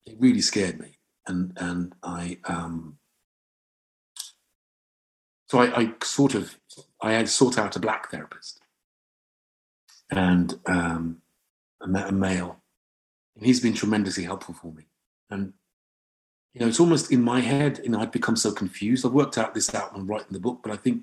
[0.04, 2.98] It really scared me, and and I um.
[5.48, 6.58] So I, I sort of
[7.00, 8.60] I had sought out a black therapist,
[10.10, 11.22] and um,
[11.80, 12.60] I met a male,
[13.36, 14.84] and he's been tremendously helpful for me.
[15.30, 15.52] And
[16.54, 19.04] you know, it's almost in my head, you know, I'd become so confused.
[19.04, 21.02] I've worked out this out when writing the book, but I think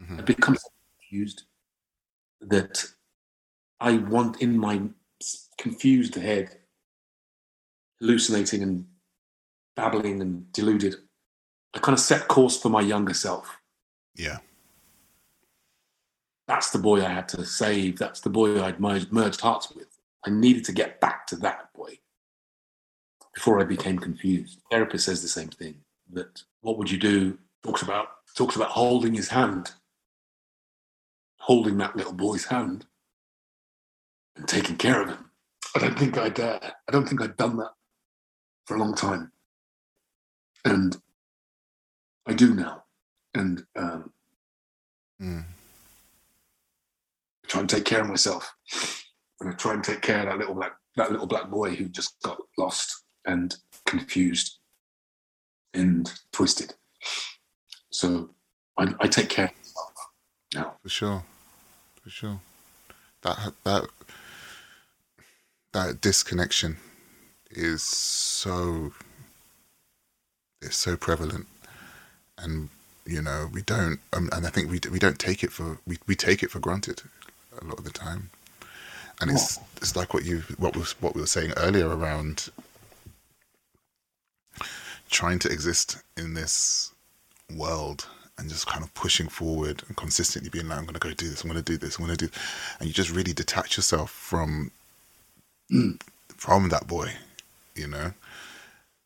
[0.00, 0.18] mm-hmm.
[0.18, 0.68] I've become so
[1.00, 1.42] confused
[2.40, 2.84] that
[3.80, 4.82] I want in my
[5.58, 6.56] confused head,
[8.00, 8.86] hallucinating and
[9.76, 10.96] babbling and deluded,
[11.74, 13.58] I kind of set course for my younger self.
[14.14, 14.38] Yeah.
[16.46, 17.98] That's the boy I had to save.
[17.98, 19.93] That's the boy I'd merged hearts with.
[20.26, 21.98] I needed to get back to that boy
[23.34, 24.58] before I became confused.
[24.58, 25.76] The therapist says the same thing
[26.12, 27.38] that what would you do?
[27.62, 29.72] Talks about talks about holding his hand,
[31.38, 32.86] holding that little boy's hand,
[34.36, 35.30] and taking care of him.
[35.74, 37.72] I don't think I'd uh, I don't think I'd done that
[38.66, 39.32] for a long time,
[40.64, 40.96] and
[42.26, 42.84] I do now,
[43.34, 44.12] and um,
[45.20, 45.44] mm.
[47.46, 48.54] Try and take care of myself,
[49.40, 51.88] and I try and take care of that little black that little black boy who
[51.88, 54.58] just got lost and confused
[55.72, 56.74] and twisted.
[57.90, 58.30] So
[58.78, 59.52] I, I take care
[60.54, 60.74] now.
[60.82, 61.24] For sure,
[62.02, 62.40] for sure.
[63.22, 63.84] That that
[65.72, 66.76] that disconnection
[67.50, 68.92] is so
[70.62, 71.46] it's so prevalent,
[72.38, 72.70] and
[73.04, 75.98] you know we don't, um, and I think we we don't take it for we,
[76.06, 77.02] we take it for granted
[77.60, 78.30] a lot of the time,
[79.20, 82.50] and it's it's like what you what was what we were saying earlier around
[85.10, 86.92] trying to exist in this
[87.54, 88.06] world
[88.38, 91.28] and just kind of pushing forward and consistently being like, I'm going to go do
[91.28, 92.32] this, I'm going to do this, I'm going to do,
[92.78, 94.70] and you just really detach yourself from
[95.72, 96.00] mm.
[96.36, 97.10] from that boy,
[97.74, 98.12] you know.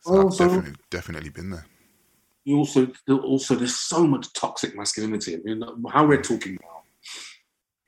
[0.01, 1.67] So also, I've definitely definitely been there.
[2.45, 5.35] You also also there's so much toxic masculinity.
[5.35, 6.78] I mean, how we're talking now,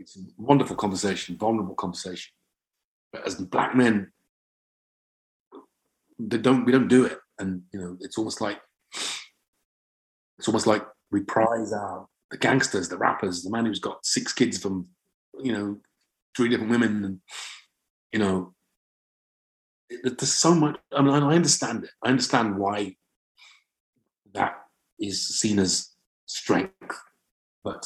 [0.00, 2.32] it's a wonderful conversation, vulnerable conversation,
[3.12, 4.10] but as black men,
[6.18, 8.60] they don't we don't do it and you know it's almost like
[10.38, 14.32] it's almost like we prize our the gangsters, the rappers, the man who's got six
[14.32, 14.86] kids from
[15.40, 15.78] you know
[16.36, 17.20] three different women, and
[18.12, 18.54] you know
[19.88, 20.78] it, there's so much.
[20.92, 21.90] I mean, I understand it.
[22.04, 22.96] I understand why
[24.34, 24.54] that
[25.00, 25.90] is seen as
[26.26, 27.00] strength,
[27.64, 27.84] but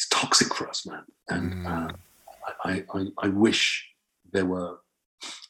[0.00, 1.02] it's toxic for us, man.
[1.28, 1.66] And mm.
[1.66, 1.92] uh,
[2.64, 3.86] I, I, I wish
[4.32, 4.78] there were.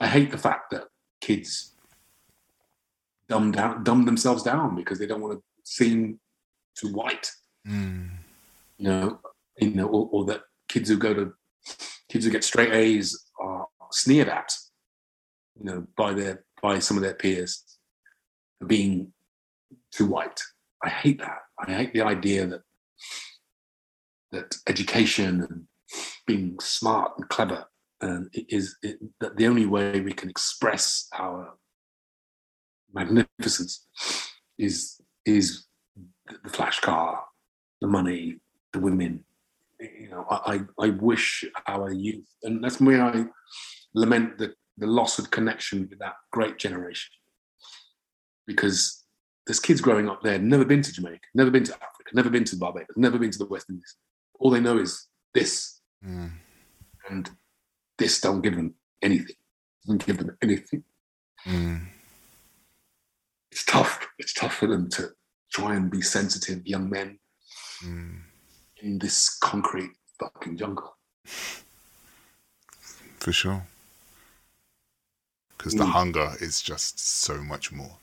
[0.01, 0.89] I hate the fact that
[1.21, 1.77] kids
[3.29, 6.19] dumb down, dumb themselves down because they don't want to seem
[6.75, 7.31] too white.
[7.65, 8.11] Mm.
[8.79, 9.21] You know,
[9.61, 11.33] you know, or, or, that kids who go to
[12.09, 14.53] kids who get straight A's are sneered at,
[15.61, 17.63] you know, by their by some of their peers
[18.59, 19.13] for being
[19.93, 20.41] too white.
[20.83, 21.39] I hate that.
[21.57, 22.63] I hate the idea that
[24.33, 25.65] that education and
[26.27, 27.65] being smart and clever
[28.01, 31.55] um, is it, that the only way we can express our
[32.93, 33.87] magnificence
[34.59, 35.67] is is
[36.45, 37.25] the flash car,
[37.81, 38.37] the money,
[38.73, 39.25] the women.
[39.81, 43.25] You know, I I wish our youth, and that's where I
[43.95, 47.11] lament the the loss of connection with that great generation,
[48.47, 49.05] because
[49.47, 52.45] there's kids growing up there, never been to Jamaica, never been to Africa, never been
[52.45, 53.97] to Barbados, never been to the West Indies.
[54.41, 56.31] All they know is this, mm.
[57.09, 57.31] and
[57.99, 59.37] this don't give them anything.
[59.85, 60.83] Doesn't give them anything.
[61.47, 61.87] Mm.
[63.53, 64.09] It's tough.
[64.19, 65.11] It's tough for them to
[65.53, 67.19] try and be sensitive young men
[67.85, 68.21] mm.
[68.83, 70.97] in this concrete fucking jungle.
[73.19, 73.67] For sure.
[75.59, 75.79] Because mm.
[75.79, 77.99] the hunger is just so much more.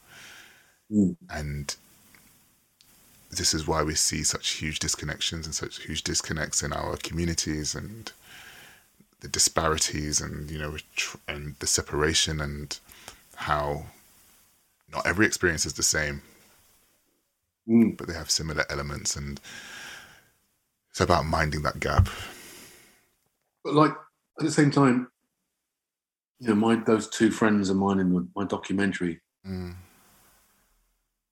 [0.91, 1.15] Mm.
[1.31, 1.75] And
[3.29, 7.75] this is why we see such huge disconnections and such huge disconnects in our communities
[7.75, 8.11] and
[9.19, 10.77] the disparities and you know
[11.27, 12.79] and the separation and
[13.35, 13.83] how
[14.91, 16.21] not every experience is the same
[17.67, 17.97] mm.
[17.97, 19.39] but they have similar elements and
[20.91, 22.07] it's about minding that gap
[23.63, 23.91] but like
[24.39, 25.09] at the same time
[26.39, 29.73] you know my those two friends of mine in my documentary mm.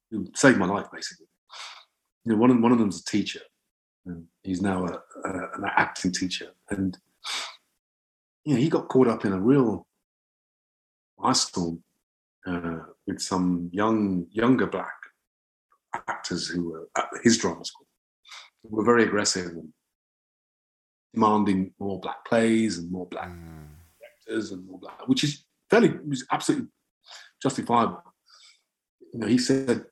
[0.10, 1.25] who saved my life basically
[2.26, 3.42] you know one of, one of them's a teacher
[4.06, 6.98] and he's now a, a, an acting teacher and
[8.46, 9.88] you know, he got caught up in a real
[11.24, 11.84] ice storm
[12.46, 14.94] uh, with some young, younger black
[16.08, 17.88] actors who were at his drama school,
[18.64, 19.70] who were very aggressive and
[21.14, 23.68] demanding more black plays and more black mm.
[24.20, 26.68] actors and more black, which is fairly, was absolutely
[27.42, 28.04] justifiable.
[29.14, 29.86] You know, he said,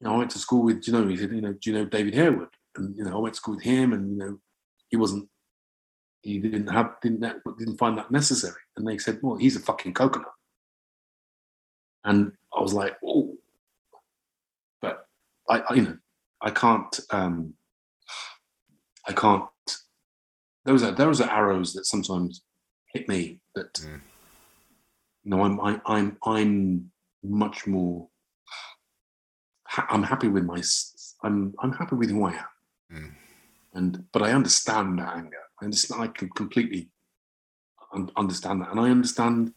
[0.00, 1.76] you know, I went to school with, you know, he said, you know, do you
[1.76, 2.48] know David Harewood?
[2.76, 4.38] And, you know, I went to school with him and, you know,
[4.88, 5.28] he wasn't
[6.26, 8.60] he didn't have didn't that, didn't find that necessary.
[8.76, 10.28] And they said, well, he's a fucking coconut.
[12.04, 13.36] And I was like, oh,
[14.82, 15.06] but
[15.48, 15.98] I, I you know,
[16.42, 17.54] I can't, um,
[19.06, 19.44] I can't.
[20.64, 22.42] Those are those are arrows that sometimes
[22.92, 23.40] hit me.
[23.54, 24.00] That mm.
[25.22, 26.90] you know, I'm I, I'm I'm
[27.22, 28.08] much more.
[29.88, 30.62] I'm happy with my.
[31.22, 32.44] I'm I'm happy with who I am.
[32.92, 33.12] Mm.
[33.74, 36.02] And but I understand that anger I understand.
[36.02, 36.90] I can completely
[38.16, 39.52] understand that, and I understand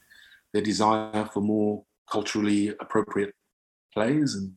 [0.53, 3.35] their desire for more culturally appropriate
[3.93, 4.53] plays and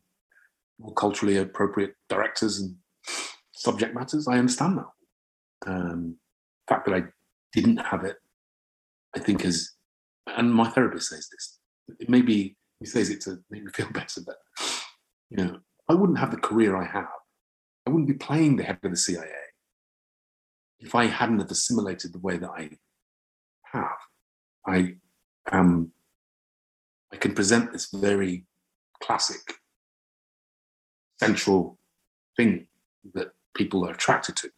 [0.79, 2.77] more culturally appropriate directors and
[3.55, 4.29] subject matters.
[4.29, 5.71] I understand that.
[5.71, 6.17] Um,
[6.67, 7.03] the fact that I
[7.53, 8.17] didn't have it,
[9.17, 9.75] I think, is,
[10.27, 11.59] and my therapist says this.
[11.99, 14.37] It may be he says it to make me feel better, but
[15.37, 15.59] you know,
[15.89, 17.09] I wouldn't have the career I have.
[17.87, 19.43] I wouldn't be playing the head of the CIA
[20.83, 22.71] if I hadn't have assimilated the way that I
[23.73, 23.99] have,
[24.67, 24.97] I
[25.51, 25.93] um,
[27.13, 28.47] I can present this very
[29.01, 29.55] classic
[31.21, 31.79] central
[32.37, 32.67] thing
[33.15, 34.51] that people are attracted to.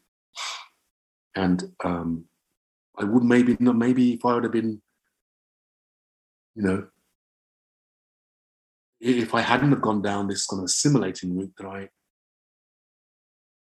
[1.36, 2.24] And um,
[2.98, 4.80] I would maybe not maybe if I would have been,
[6.54, 6.86] you know,
[9.04, 11.88] if I hadn't have gone down this kind of assimilating route that I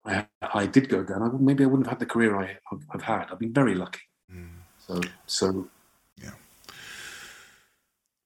[0.08, 2.58] I, I did go down, I, maybe I wouldn't have had the career I,
[2.92, 3.28] have had.
[3.30, 4.00] I've been very lucky.
[4.34, 4.50] Mm.
[4.80, 5.68] So, so
[6.22, 6.32] yeah.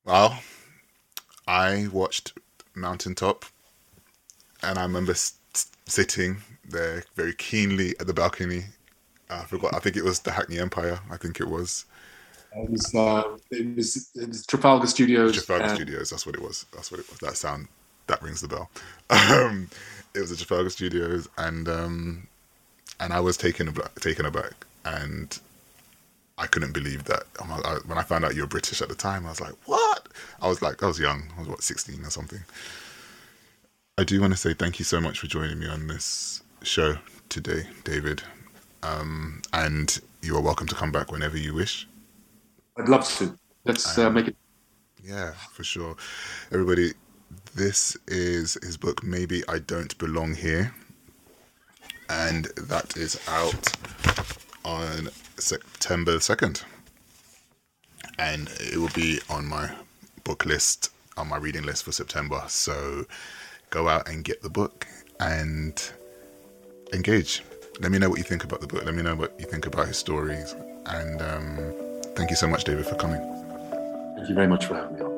[0.06, 0.40] Well,
[1.48, 2.34] I watched
[2.76, 3.46] Mountaintop,
[4.62, 5.40] and I remember s-
[5.88, 8.66] sitting there very keenly at the balcony.
[9.30, 9.74] I forgot.
[9.74, 11.00] I think it was the Hackney Empire.
[11.10, 11.86] I think it was.
[12.54, 15.34] It was, uh, it was, it was Trafalgar Studios.
[15.34, 15.76] Trafalgar and...
[15.76, 16.10] Studios.
[16.10, 16.66] That's what it was.
[16.74, 17.20] That's what it was.
[17.20, 17.68] That sound
[18.08, 18.70] that rings the bell.
[19.10, 19.70] Um,
[20.14, 22.28] it was the Trafalgar Studios, and um,
[23.00, 24.54] and I was taken aback, taken aback,
[24.86, 25.38] and
[26.38, 27.24] I couldn't believe that.
[27.40, 30.08] I, when I found out you were British at the time, I was like, "What?"
[30.42, 31.24] I was like, I was young.
[31.36, 32.40] I was what, sixteen or something.
[33.98, 36.96] I do want to say thank you so much for joining me on this show
[37.30, 38.24] today, David.
[38.84, 41.88] Um, and you are welcome to come back whenever you wish.
[42.82, 43.38] I'd love to.
[43.64, 44.36] Let's uh, make it.
[45.04, 45.96] Yeah, for sure.
[46.52, 46.94] Everybody,
[47.54, 50.74] this is his book, Maybe I Don't Belong Here.
[52.10, 53.78] And that is out
[54.66, 56.64] on September 2nd.
[58.18, 59.70] And it will be on my
[60.24, 62.42] book list, on my reading list for September.
[62.48, 63.06] So
[63.70, 64.88] go out and get the book
[65.20, 65.80] and
[66.94, 67.44] engage.
[67.80, 68.84] Let me know what you think about the book.
[68.86, 70.56] Let me know what you think about his stories.
[70.88, 71.81] And um,
[72.16, 73.22] thank you so much, David, for coming.
[74.16, 75.12] Thank you very much for having me on.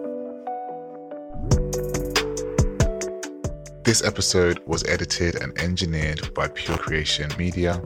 [3.84, 7.82] This episode was edited and engineered by Pure Creation Media.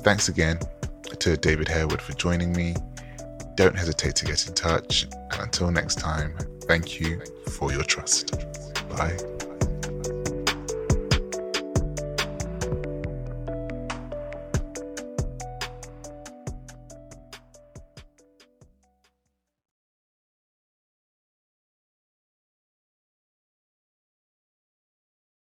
[0.00, 0.58] Thanks again
[1.18, 2.74] to David Harewood for joining me.
[3.54, 5.06] Don't hesitate to get in touch.
[5.32, 8.34] And until next time, thank you for your trust.
[8.90, 9.16] Bye.